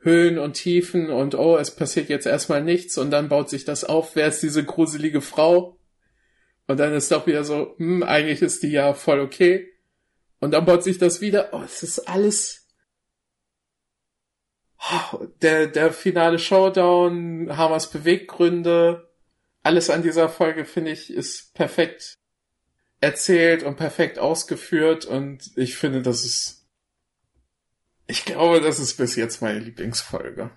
[0.00, 3.84] Höhen und Tiefen und oh, es passiert jetzt erstmal nichts und dann baut sich das
[3.84, 5.78] auf, wer ist diese gruselige Frau?
[6.66, 9.68] Und dann ist doch wieder so, hm, eigentlich ist die ja voll okay.
[10.40, 12.66] Und dann baut sich das wieder, oh, es ist alles,
[15.42, 19.10] der, der finale Showdown, Hamas Beweggründe,
[19.62, 22.18] alles an dieser Folge, finde ich, ist perfekt
[23.00, 26.68] erzählt und perfekt ausgeführt und ich finde, das ist,
[28.06, 30.50] ich glaube, das ist bis jetzt meine Lieblingsfolge.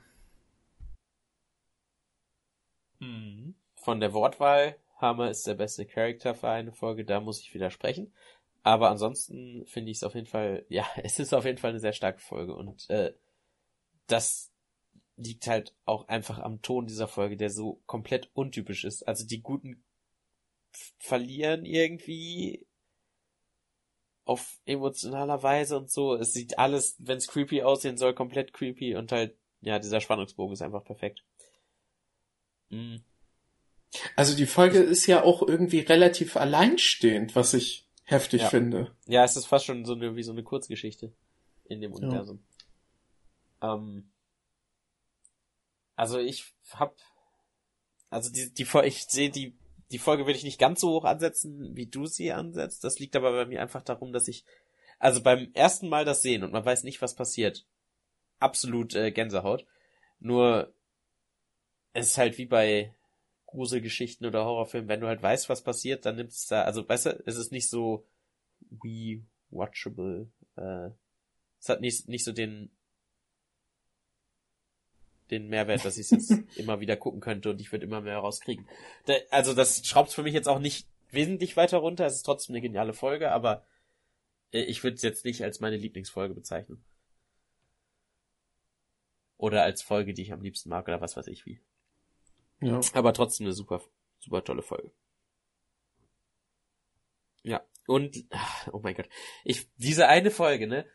[2.99, 3.55] Hm.
[3.75, 8.13] Von der Wortwahl, Hammer ist der beste Charakter für eine Folge, da muss ich widersprechen.
[8.63, 11.79] Aber ansonsten finde ich es auf jeden Fall, ja, es ist auf jeden Fall eine
[11.79, 13.13] sehr starke Folge und äh,
[14.07, 14.51] das
[15.17, 19.07] liegt halt auch einfach am Ton dieser Folge, der so komplett untypisch ist.
[19.07, 19.83] Also die Guten
[20.97, 22.65] verlieren irgendwie
[24.25, 26.15] auf emotionaler Weise und so.
[26.15, 30.53] Es sieht alles, wenn es creepy aussehen soll, komplett creepy und halt, ja, dieser Spannungsbogen
[30.53, 31.23] ist einfach perfekt.
[32.69, 33.03] Mhm.
[34.15, 38.49] Also die Folge ist ja auch irgendwie relativ alleinstehend, was ich heftig ja.
[38.49, 38.95] finde.
[39.07, 41.11] Ja, es ist fast schon so eine, wie so eine Kurzgeschichte
[41.65, 42.43] in dem Universum.
[43.61, 43.75] Ja.
[43.75, 44.11] Ähm,
[45.95, 46.95] also ich hab,
[48.09, 49.55] also die, die ich sehe die,
[49.91, 52.83] die Folge will ich nicht ganz so hoch ansetzen, wie du sie ansetzt.
[52.83, 54.45] Das liegt aber bei mir einfach darum, dass ich,
[54.99, 57.65] also beim ersten Mal das sehen und man weiß nicht, was passiert,
[58.39, 59.65] absolut äh, Gänsehaut.
[60.19, 60.73] Nur
[61.93, 62.93] es ist halt wie bei
[63.51, 67.05] Gruselgeschichten oder Horrorfilmen, wenn du halt weißt, was passiert, dann nimmst du da, also weißt
[67.07, 68.05] du, es ist nicht so
[68.83, 70.31] rewatchable.
[70.55, 70.89] Äh,
[71.59, 72.71] es hat nicht, nicht so den
[75.31, 78.17] den Mehrwert, dass ich es jetzt immer wieder gucken könnte und ich würde immer mehr
[78.17, 78.67] rauskriegen.
[79.05, 82.05] Da, also das schraubt für mich jetzt auch nicht wesentlich weiter runter.
[82.05, 83.65] Es ist trotzdem eine geniale Folge, aber
[84.51, 86.83] äh, ich würde es jetzt nicht als meine Lieblingsfolge bezeichnen.
[89.37, 91.59] Oder als Folge, die ich am liebsten mag oder was weiß ich wie.
[92.61, 92.79] Ja.
[92.93, 93.81] Aber trotzdem eine super,
[94.19, 94.91] super tolle Folge.
[97.43, 97.61] Ja.
[97.87, 98.23] Und,
[98.71, 99.09] oh mein Gott.
[99.43, 100.85] Ich, diese eine Folge, ne?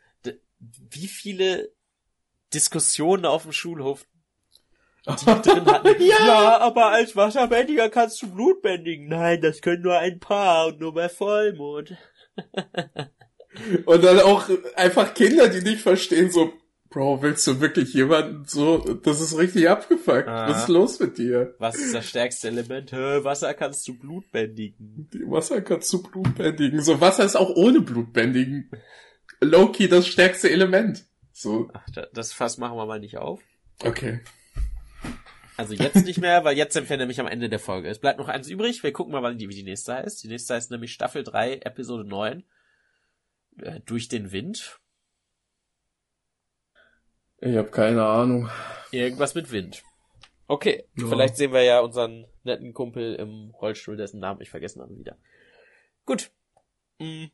[0.59, 1.73] Wie viele
[2.55, 4.07] Diskussionen auf dem Schulhof
[5.07, 6.03] die drin hatten.
[6.03, 6.27] ja.
[6.27, 9.09] ja, aber als Wasserbändiger kannst du Blut bändigen.
[9.09, 11.97] Nein, das können nur ein paar und nur bei Vollmond.
[13.87, 16.53] und dann auch einfach Kinder, die nicht verstehen, so,
[16.89, 20.29] Bro, willst du wirklich jemanden so, das ist richtig abgefuckt.
[20.29, 20.49] Ah.
[20.49, 21.55] Was ist los mit dir?
[21.59, 22.93] Was ist das stärkste Element?
[22.93, 25.09] Hä, Wasser kannst du Blut bändigen.
[25.27, 26.81] Wasser kannst du Blut bändigen.
[26.83, 28.71] So, Wasser ist auch ohne Blut bändigen.
[29.41, 31.05] Loki das stärkste Element.
[31.33, 31.69] So.
[31.73, 33.41] Ach, das Fass machen wir mal nicht auf.
[33.83, 34.21] Okay.
[35.57, 37.89] Also jetzt nicht mehr, weil jetzt sind wir nämlich am Ende der Folge.
[37.89, 38.83] Es bleibt noch eins übrig.
[38.83, 40.23] Wir gucken mal, wann die, wie die nächste heißt.
[40.23, 42.45] Die nächste heißt nämlich Staffel 3, Episode 9.
[43.63, 44.79] Äh, durch den Wind.
[47.39, 48.49] Ich habe keine Ahnung.
[48.91, 49.83] Irgendwas mit Wind.
[50.49, 51.07] Okay, ja.
[51.07, 55.19] vielleicht sehen wir ja unseren netten Kumpel im Rollstuhl, dessen Namen ich vergessen habe wieder.
[56.05, 56.31] Gut.
[56.99, 57.31] Mhm.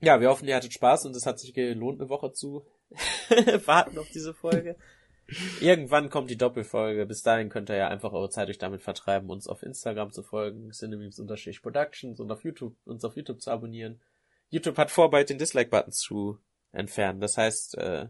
[0.00, 2.66] Ja, wir hoffen, ihr hattet Spaß und es hat sich gelohnt, eine Woche zu
[3.64, 4.76] warten auf diese Folge.
[5.60, 7.06] Irgendwann kommt die Doppelfolge.
[7.06, 10.22] Bis dahin könnt ihr ja einfach eure Zeit euch damit vertreiben, uns auf Instagram zu
[10.22, 14.00] folgen, cinememes-productions und auf YouTube, uns auf YouTube zu abonnieren.
[14.50, 16.38] YouTube hat vor, bald den Dislike-Button zu
[16.70, 17.20] entfernen.
[17.20, 18.08] Das heißt, äh,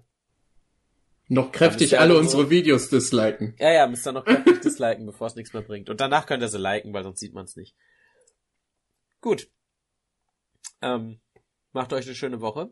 [1.29, 3.55] noch kräftig alle unsere so, Videos disliken.
[3.59, 5.91] Ja, ja, müsst ihr noch kräftig disliken, bevor es nichts mehr bringt.
[5.91, 7.77] Und danach könnt ihr sie liken, weil sonst sieht man es nicht.
[9.21, 9.51] Gut.
[10.83, 11.21] Ähm,
[11.73, 12.71] macht euch eine schöne Woche.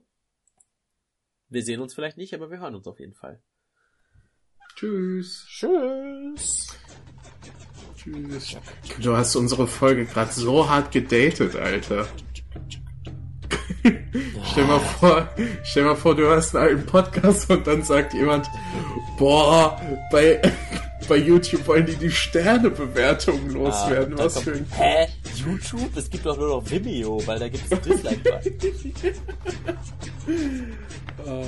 [1.48, 3.42] Wir sehen uns vielleicht nicht, aber wir hören uns auf jeden Fall.
[4.76, 5.46] Tschüss.
[5.48, 6.78] Tschüss.
[7.96, 8.56] Tschüss.
[9.00, 12.08] Du hast unsere Folge gerade so hart gedatet, Alter.
[14.50, 15.28] stell mal vor,
[15.62, 18.48] stell mal vor, du hast einen Podcast und dann sagt jemand,
[19.18, 19.80] boah,
[20.10, 20.40] bei,
[21.08, 24.14] bei YouTube wollen die die Sternebewertungen loswerden.
[24.14, 24.66] Ah, Was kommt, für ein...
[24.70, 25.06] Hä?
[25.34, 25.96] YouTube?
[25.96, 28.52] Es gibt doch nur noch Vimeo, weil da gibt es Dislike-Button.
[31.26, 31.44] oh.